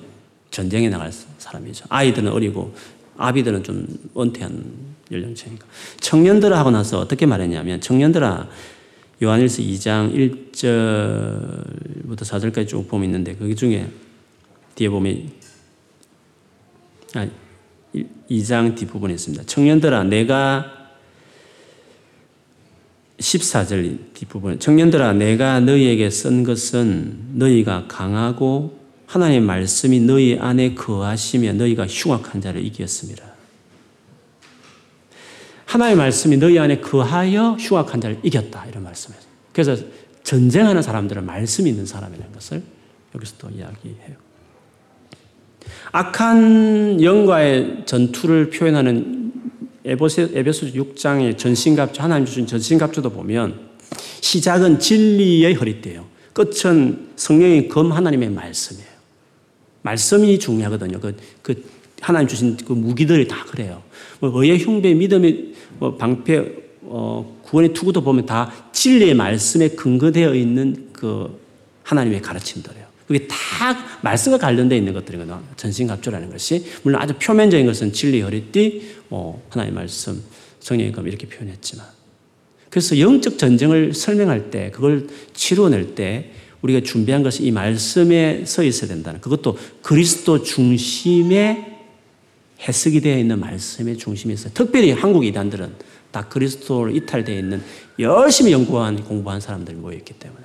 전쟁에 0.51 0.89
나갈 0.89 1.11
사람이죠. 1.11 1.85
아이들은 1.89 2.31
어리고 2.31 2.73
아비들은 3.17 3.63
좀 3.63 3.87
은퇴한 4.17 4.63
연령층이니까. 5.11 5.65
청년들아 5.99 6.57
하고 6.57 6.71
나서 6.71 6.99
어떻게 6.99 7.25
말했냐면 7.25 7.81
청년들아 7.81 8.47
요한일서 9.23 9.61
2장 9.61 10.13
1절부터 10.53 12.19
4절까지 12.21 12.67
쭉 12.67 12.87
보면 12.87 13.05
있는데 13.05 13.35
그 13.35 13.53
중에 13.55 13.87
뒤에 14.75 14.89
보면 14.89 15.29
아, 17.15 17.27
2장 18.29 18.75
뒷부분에 18.75 19.13
있습니다. 19.13 19.45
청년들아 19.45 20.03
내가 20.03 20.84
14절 23.19 24.13
뒷부분 24.13 24.59
청년들아 24.59 25.13
내가 25.13 25.59
너희에게 25.59 26.09
쓴 26.09 26.43
것은 26.43 27.29
너희가 27.33 27.85
강하고 27.87 28.77
하나님의 29.07 29.41
말씀이 29.41 29.99
너희 30.01 30.37
안에 30.39 30.73
거하시며 30.73 31.53
너희가 31.53 31.87
흉악한 31.87 32.41
자를 32.41 32.65
이겼습니다. 32.65 33.23
하나님의 35.65 35.97
말씀이 35.97 36.37
너희 36.37 36.59
안에 36.59 36.79
거하여 36.79 37.53
흉악한 37.59 38.01
자를 38.01 38.19
이겼다. 38.23 38.65
이런 38.65 38.83
말씀이에요. 38.83 39.23
그래서 39.53 39.77
전쟁하는 40.23 40.81
사람들은 40.81 41.25
말씀이 41.25 41.69
있는 41.69 41.85
사람이라는 41.85 42.33
것을 42.33 42.63
여기서 43.13 43.35
또 43.37 43.49
이야기해요. 43.49 44.15
악한 45.91 47.01
영과의 47.01 47.83
전투를 47.85 48.49
표현하는 48.49 49.14
에베소 49.85 50.31
6장의 50.33 51.37
전신갑주, 51.37 52.01
하나님 52.01 52.25
주신 52.25 52.47
전신갑주도 52.47 53.11
보면 53.11 53.59
시작은 54.21 54.79
진리의 54.79 55.53
허리띠예요. 55.53 56.05
끝은 56.33 57.09
성령의 57.15 57.69
검 57.69 57.91
하나님의 57.91 58.29
말씀이에요. 58.31 58.89
말씀이 59.83 60.39
중요하거든요. 60.39 60.99
그, 60.99 61.15
그 61.43 61.63
하나님 62.01 62.27
주신 62.27 62.57
그 62.57 62.73
무기들이 62.73 63.27
다 63.27 63.45
그래요. 63.45 63.83
뭐 64.19 64.31
의의 64.33 64.59
흉배, 64.59 64.95
믿음의 64.95 65.53
뭐 65.77 65.95
방패, 65.95 66.63
어, 66.81 67.39
구원의 67.43 67.73
투구도 67.73 68.01
보면 68.01 68.25
다 68.25 68.51
진리의 68.71 69.13
말씀에 69.13 69.69
근거되어 69.69 70.33
있는 70.33 70.89
그 70.93 71.39
하나님의 71.83 72.21
가르침들이에요. 72.21 72.84
그게 73.07 73.27
다 73.27 73.35
말씀과 74.01 74.37
관련되어 74.37 74.77
있는 74.77 74.93
것들이거든요. 74.93 75.41
전신갑주라는 75.57 76.31
것이. 76.31 76.65
물론 76.83 77.01
아주 77.01 77.13
표면적인 77.19 77.65
것은 77.65 77.93
진리 77.93 78.21
허리띠, 78.21 78.95
뭐 79.09 79.45
하나님의 79.49 79.75
말씀, 79.75 80.23
성령의 80.59 80.91
검 80.91 81.07
이렇게 81.07 81.27
표현했지만. 81.27 81.85
그래서 82.69 82.99
영적 82.99 83.37
전쟁을 83.37 83.93
설명할 83.93 84.49
때, 84.49 84.71
그걸 84.71 85.07
치료낼 85.33 85.95
때 85.95 86.31
우리가 86.61 86.81
준비한 86.81 87.21
것이 87.21 87.43
이 87.43 87.51
말씀에 87.51 88.43
서 88.45 88.63
있어야 88.63 88.89
된다는 88.89 89.21
그것도 89.21 89.57
그리스도 89.83 90.41
중심의 90.41 91.73
해석이 92.67 93.01
되어 93.01 93.19
있는 93.19 93.39
말씀의 93.39 93.97
중심에 93.97 94.33
있어요. 94.33 94.51
특별히 94.53 94.91
한국 94.91 95.25
이단들은 95.25 95.73
다 96.09 96.27
그리스도로 96.27 96.89
이탈되어 96.89 97.37
있는 97.37 97.61
열심히 97.99 98.51
연구한 98.51 99.03
공부한 99.03 99.39
사람들이 99.39 99.77
모여있기 99.77 100.13
때문에 100.13 100.44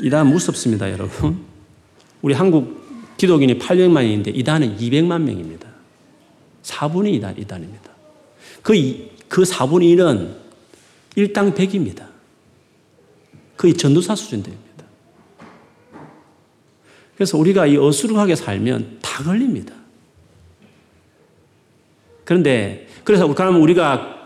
이단 0.00 0.26
무섭습니다, 0.28 0.90
여러분. 0.90 1.44
우리 2.22 2.34
한국 2.34 3.16
기독인이 3.16 3.58
800만인데 3.58 4.34
이단은 4.34 4.76
200만 4.78 5.22
명입니다. 5.22 5.68
4분의 6.62 7.14
이단, 7.14 7.38
이단입니다. 7.38 7.90
그, 8.62 8.74
그 9.28 9.42
4분의 9.42 9.96
1은 9.96 10.36
일당 11.16 11.52
100입니다. 11.52 12.06
거의 13.56 13.74
전도사 13.74 14.14
수준 14.14 14.42
됩니다. 14.42 14.84
그래서 17.16 17.36
우리가 17.36 17.66
이 17.66 17.76
어수룩하게 17.76 18.36
살면 18.36 18.98
다 19.02 19.24
걸립니다. 19.24 19.74
그런데 22.24 22.86
그래서 23.02 23.26
그러면 23.34 23.60
우리가 23.62 24.22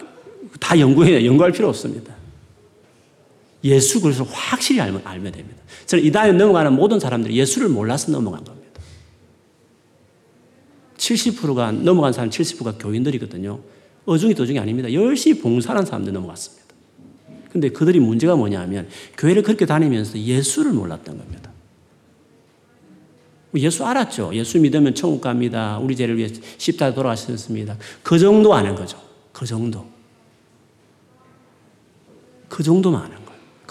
다 0.61 0.79
연구해 0.79 1.25
연구할 1.25 1.53
필요 1.53 1.69
없습니다. 1.69 2.15
예수 3.65 4.01
그리스도 4.01 4.25
확실히 4.25 4.81
알면, 4.81 5.03
알면 5.05 5.33
됩니다. 5.33 5.61
저는 5.87 6.05
이 6.05 6.11
단에 6.11 6.33
넘어가는 6.33 6.73
모든 6.73 6.99
사람들이 6.99 7.37
예수를 7.37 7.69
몰라서 7.69 8.11
넘어간 8.11 8.43
겁니다. 8.45 8.81
70%가 10.97 11.73
넘어간 11.73 12.13
사람 12.13 12.31
70%가 12.31 12.79
교인들이거든요. 12.79 13.61
어중이 14.05 14.35
도중이 14.35 14.59
아닙니다. 14.59 14.93
열심히 14.93 15.41
봉사하는 15.41 15.85
사람들 15.85 16.13
넘어갔습니다. 16.13 16.63
근데 17.51 17.69
그들이 17.69 18.01
문제가 18.01 18.35
뭐냐면 18.35 18.89
교회를 19.19 19.43
그렇게 19.43 19.67
다니면서 19.67 20.19
예수를 20.19 20.73
몰랐던 20.73 21.19
겁니다. 21.19 21.53
예수 23.55 23.85
알았죠. 23.85 24.31
예수 24.35 24.59
믿으면 24.59 24.95
천국 24.95 25.21
갑니다. 25.21 25.79
우리 25.79 25.95
죄를 25.95 26.17
위해 26.17 26.29
십자 26.57 26.95
돌아가셨습니다. 26.95 27.77
그 28.03 28.19
정도 28.19 28.55
아는 28.55 28.75
거죠. 28.75 28.99
그 29.33 29.45
정도. 29.45 29.87
그 32.49 32.63
정도만 32.63 33.03
아는. 33.03 33.22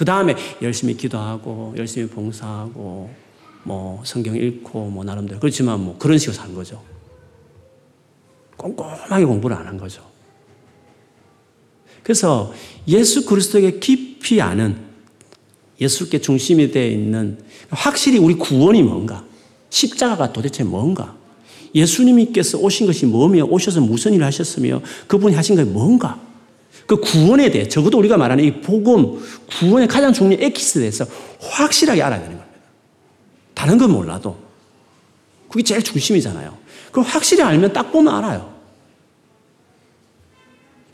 그 0.02 0.06
다음에 0.06 0.36
열심히 0.64 0.98
기도하고, 0.98 1.76
열심히 1.78 2.08
봉사하고, 2.08 3.12
뭐 3.62 4.02
성경 4.04 4.36
읽고, 4.36 4.90
뭐 4.90 5.04
나름대로. 5.04 5.40
그렇지만 5.40 5.80
뭐 5.80 5.96
그런 6.00 6.18
식으로 6.18 6.36
산 6.36 6.56
거죠. 6.56 6.82
꼼꼼하게 8.58 9.26
공부를 9.26 9.56
안 9.56 9.68
한 9.68 9.78
거죠. 9.78 10.02
그래서 12.02 12.52
예수 12.88 13.28
그리스도에게 13.28 13.78
깊이 13.78 14.42
아는 14.42 14.76
예수께 15.80 16.20
중심이 16.20 16.72
되어 16.72 16.88
있는 16.88 17.38
확실히 17.70 18.18
우리 18.18 18.34
구원이 18.34 18.82
뭔가 18.82 19.24
십자가가 19.70 20.34
도대체 20.34 20.64
뭔가? 20.64 21.16
예수님께서 21.76 22.58
오신 22.58 22.88
것이 22.88 23.06
뭐며 23.06 23.44
오셔서 23.44 23.82
무슨 23.82 24.14
일을 24.14 24.26
하셨으며 24.26 24.82
그분이 25.06 25.36
하신 25.36 25.58
것이 25.58 25.70
뭔가? 25.70 26.31
그 26.92 26.98
구원에 27.00 27.50
대해 27.50 27.70
적어도 27.70 27.98
우리가 28.00 28.18
말하는 28.18 28.44
이 28.44 28.52
복음, 28.60 29.18
구원의 29.48 29.88
가장 29.88 30.12
중요한 30.12 30.44
에키스에 30.44 30.82
대해서 30.82 31.06
확실하게 31.40 32.02
알아야 32.04 32.20
되는 32.20 32.36
겁니다. 32.36 32.60
다른 33.54 33.78
건 33.78 33.92
몰라도. 33.92 34.38
그게 35.48 35.64
제일 35.64 35.82
중심이잖아요. 35.82 36.58
그걸 36.88 37.06
확실히 37.06 37.44
알면 37.44 37.72
딱 37.72 37.94
보면 37.94 38.14
알아요. 38.14 38.54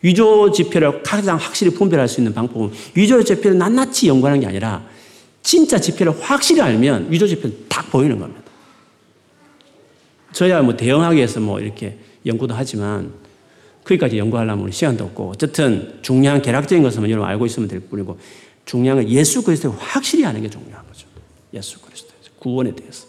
위조 0.04 0.52
지표를 0.52 1.02
가장 1.02 1.38
확실히 1.38 1.74
분별할 1.74 2.08
수 2.08 2.20
있는 2.20 2.32
방법은 2.32 2.70
위조 2.94 3.24
지표를 3.24 3.58
낱낱이 3.58 4.08
연구하는 4.08 4.40
게 4.40 4.46
아니라 4.46 4.86
진짜 5.42 5.80
지표를 5.80 6.22
확실히 6.22 6.62
알면 6.62 7.08
위조 7.10 7.28
지표는 7.28 7.66
딱 7.68 7.90
보이는 7.90 8.20
겁니다. 8.20 8.44
저야 10.32 10.62
뭐 10.62 10.78
대형하게 10.78 11.24
해서 11.24 11.40
뭐 11.40 11.60
이렇게 11.60 11.98
연구도 12.24 12.54
하지만 12.54 13.12
거기까지 13.88 14.18
연구하려면 14.18 14.70
시간도 14.70 15.06
없고 15.06 15.30
어쨌든 15.30 15.98
중요한 16.02 16.42
계략적인 16.42 16.84
것은 16.84 17.10
여러분 17.10 17.30
알고 17.30 17.46
있으면 17.46 17.70
될 17.70 17.80
뿐이고 17.80 18.20
중요한 18.66 19.02
건 19.02 19.10
예수 19.10 19.44
그리스도를 19.44 19.78
확실히 19.80 20.26
아는 20.26 20.42
게 20.42 20.50
중요한 20.50 20.86
거죠. 20.86 21.08
예수 21.54 21.80
그리스도 21.80 22.10
구원에 22.38 22.76
대해서. 22.76 23.08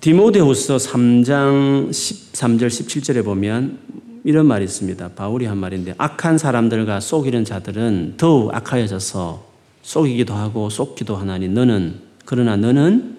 디모데후서 0.00 0.76
3장 0.76 1.90
13절 1.90 2.68
17절에 2.68 3.24
보면 3.24 3.80
이런 4.24 4.46
말이 4.46 4.64
있습니다. 4.64 5.10
바울이 5.10 5.46
한 5.46 5.58
말인데 5.58 5.94
악한 5.98 6.38
사람들과 6.38 7.00
속이는 7.00 7.44
자들은 7.44 8.14
더욱 8.16 8.54
악하여져서 8.54 9.44
속이기도 9.82 10.32
하고 10.32 10.70
속기도 10.70 11.16
하나니 11.16 11.48
너는 11.48 12.00
그러나 12.24 12.56
너는 12.56 13.16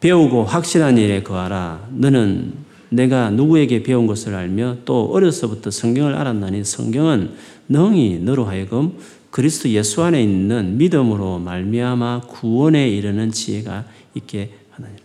배우고 0.00 0.44
확실한 0.44 0.98
일에 0.98 1.22
거하라. 1.22 1.88
너는 1.92 2.54
내가 2.90 3.30
누구에게 3.30 3.82
배운 3.82 4.06
것을 4.06 4.34
알며 4.34 4.78
또 4.84 5.10
어려서부터 5.12 5.70
성경을 5.70 6.14
알았나니 6.14 6.64
성경은 6.64 7.32
능히 7.68 8.18
너로 8.18 8.44
하여금 8.44 8.96
그리스도 9.30 9.68
예수 9.70 10.02
안에 10.02 10.22
있는 10.22 10.78
믿음으로 10.78 11.38
말미암아 11.38 12.22
구원에 12.28 12.88
이르는 12.88 13.30
지혜가 13.30 13.84
있게 14.14 14.54
하나니라. 14.70 15.02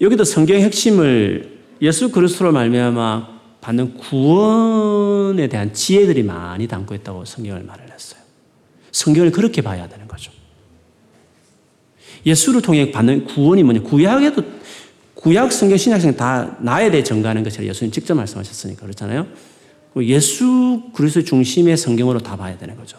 여기도 0.00 0.24
성경의 0.24 0.64
핵심을 0.64 1.56
예수 1.82 2.10
그리스도로 2.10 2.52
말미암아 2.52 3.36
받는 3.60 3.94
구원에 3.94 5.48
대한 5.48 5.72
지혜들이 5.72 6.22
많이 6.22 6.66
담고 6.66 6.94
있다고 6.94 7.24
성경을 7.24 7.62
말을 7.62 7.84
했어요. 7.92 8.20
성경을 8.90 9.30
그렇게 9.30 9.62
봐야 9.62 9.88
되는 9.88 10.08
거죠. 10.08 10.32
예수를 12.26 12.60
통해 12.60 12.90
받는 12.90 13.24
구원이 13.24 13.62
뭐냐? 13.62 13.82
구약에도 13.82 14.42
구약 15.14 15.52
성경 15.52 15.78
신약 15.78 16.00
성경 16.00 16.16
다 16.16 16.56
나에 16.60 16.90
대해 16.90 17.02
전가하는 17.02 17.42
것이라 17.44 17.64
예수님 17.64 17.92
직접 17.92 18.14
말씀하셨으니까 18.14 18.82
그렇잖아요. 18.82 19.26
예수 20.02 20.82
그리스도 20.92 21.24
중심의 21.24 21.76
성경으로 21.76 22.18
다 22.18 22.36
봐야 22.36 22.58
되는 22.58 22.76
거죠. 22.76 22.98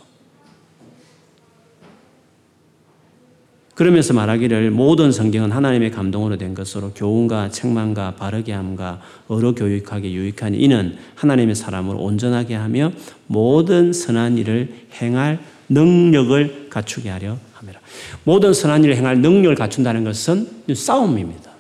그러면서 3.76 4.16
말하기를 4.16 4.72
모든 4.72 5.12
성경은 5.12 5.52
하나님의 5.52 5.92
감동으로 5.92 6.40
된 6.40 6.56
것으로 6.56 6.94
교훈과 6.96 7.50
책망과 7.52 8.16
바르게 8.16 8.52
함과 8.52 9.02
어로 9.28 9.54
교육하게 9.54 10.14
유익하니 10.14 10.58
이는 10.58 10.98
하나님의 11.14 11.54
사람을 11.54 11.96
온전하게 11.96 12.56
하며 12.56 12.92
모든 13.28 13.94
선한 13.94 14.40
일을 14.40 14.74
행할 15.00 15.40
능력을 15.70 16.70
갖추게 16.72 17.10
하려 17.10 17.38
함이라. 17.68 17.80
모든 18.24 18.54
선한 18.54 18.84
일을 18.84 18.96
행할 18.96 19.20
능력을 19.20 19.56
갖춘다는 19.56 20.04
것은 20.04 20.64
싸움입니다. 20.74 21.52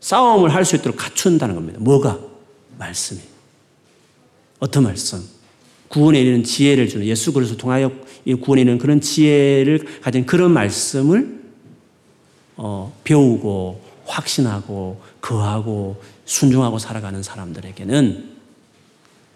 싸움을 0.00 0.54
할 0.54 0.64
수 0.64 0.76
있도록 0.76 0.96
갖춘다는 0.96 1.54
겁니다. 1.54 1.78
뭐가? 1.80 2.18
말씀이. 2.78 3.20
어떤 4.60 4.84
말씀? 4.84 5.22
구원에 5.88 6.20
이르는 6.20 6.44
지혜를 6.44 6.88
주는 6.88 7.06
예수 7.06 7.32
그리스도 7.32 7.56
통하여 7.58 7.90
구원에 8.40 8.62
이르는 8.62 8.78
그런 8.78 9.00
지혜를 9.00 10.00
가진 10.00 10.26
그런 10.26 10.52
말씀을 10.52 11.38
어, 12.56 12.94
배우고 13.04 13.80
확신하고 14.04 15.00
거하고 15.20 16.00
순종하고 16.24 16.78
살아가는 16.78 17.22
사람들에게는 17.22 18.38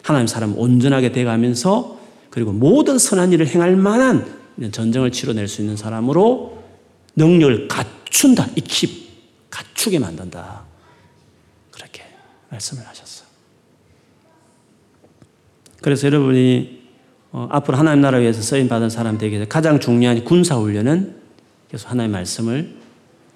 하나님 0.02 0.26
사람 0.26 0.56
온전하게 0.58 1.12
돼가면서 1.12 1.98
그리고 2.30 2.52
모든 2.52 2.98
선한 2.98 3.32
일을 3.32 3.46
행할 3.46 3.76
만한 3.76 4.41
전쟁을 4.70 5.10
치러낼 5.10 5.48
수 5.48 5.60
있는 5.60 5.76
사람으로 5.76 6.62
능력을 7.16 7.68
갖춘다. 7.68 8.46
익히 8.56 9.10
갖추게 9.50 9.98
만든다. 9.98 10.64
그렇게 11.70 12.02
말씀을 12.50 12.86
하셨어요. 12.86 13.28
그래서 15.80 16.06
여러분이 16.06 16.82
어, 17.32 17.48
앞으로 17.50 17.78
하나님 17.78 18.02
나라 18.02 18.18
위해서 18.18 18.42
쓰임 18.42 18.68
받은 18.68 18.90
사람 18.90 19.18
되기 19.18 19.34
위해서 19.34 19.48
가장 19.48 19.80
중요한 19.80 20.22
군사 20.24 20.56
훈련은 20.56 21.16
계속 21.70 21.90
하나님의 21.90 22.12
말씀을 22.12 22.76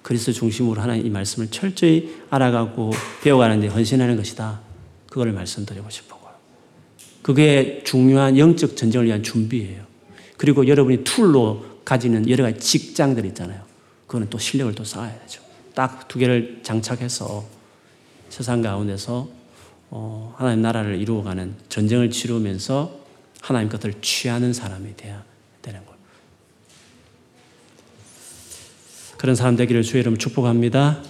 그리스도 0.03 0.31
중심으로 0.31 0.79
하나님 0.79 1.05
이 1.05 1.09
말씀을 1.09 1.49
철저히 1.49 2.15
알아가고 2.29 2.91
배워가는 3.23 3.59
데 3.59 3.67
헌신하는 3.67 4.15
것이다. 4.15 4.61
그걸 5.09 5.33
말씀드리고 5.33 5.89
싶어요. 5.89 6.17
그게 7.27 7.81
중요한 7.83 8.37
영적 8.37 8.77
전쟁을 8.77 9.07
위한 9.07 9.21
준비예요. 9.21 9.86
그리고 10.37 10.67
여러분이 10.67 11.03
tool로 11.03 11.65
가지는 11.83 12.29
여러 12.29 12.43
가지 12.43 12.59
직장들 12.59 13.25
있잖아요. 13.25 13.61
그거는 14.05 14.29
또 14.29 14.37
실력을 14.37 14.73
또 14.75 14.83
쌓아야 14.83 15.17
되죠. 15.21 15.41
딱 15.73 16.07
두 16.07 16.19
개를 16.19 16.61
장착해서 16.63 17.45
세상 18.29 18.61
가운데서 18.61 19.29
어, 19.89 20.35
하나님 20.37 20.61
나라를 20.61 20.99
이루어가는 20.99 21.55
전쟁을 21.69 22.09
치르면서 22.09 22.99
하나님 23.41 23.69
것을 23.69 23.93
취하는 24.01 24.53
사람이 24.53 24.97
돼야 24.97 25.23
되는 25.61 25.79
거예요. 25.85 25.97
그런 29.17 29.35
사람 29.35 29.55
되기를 29.55 29.83
주의 29.83 30.01
이름 30.01 30.17
축복합니다. 30.17 31.01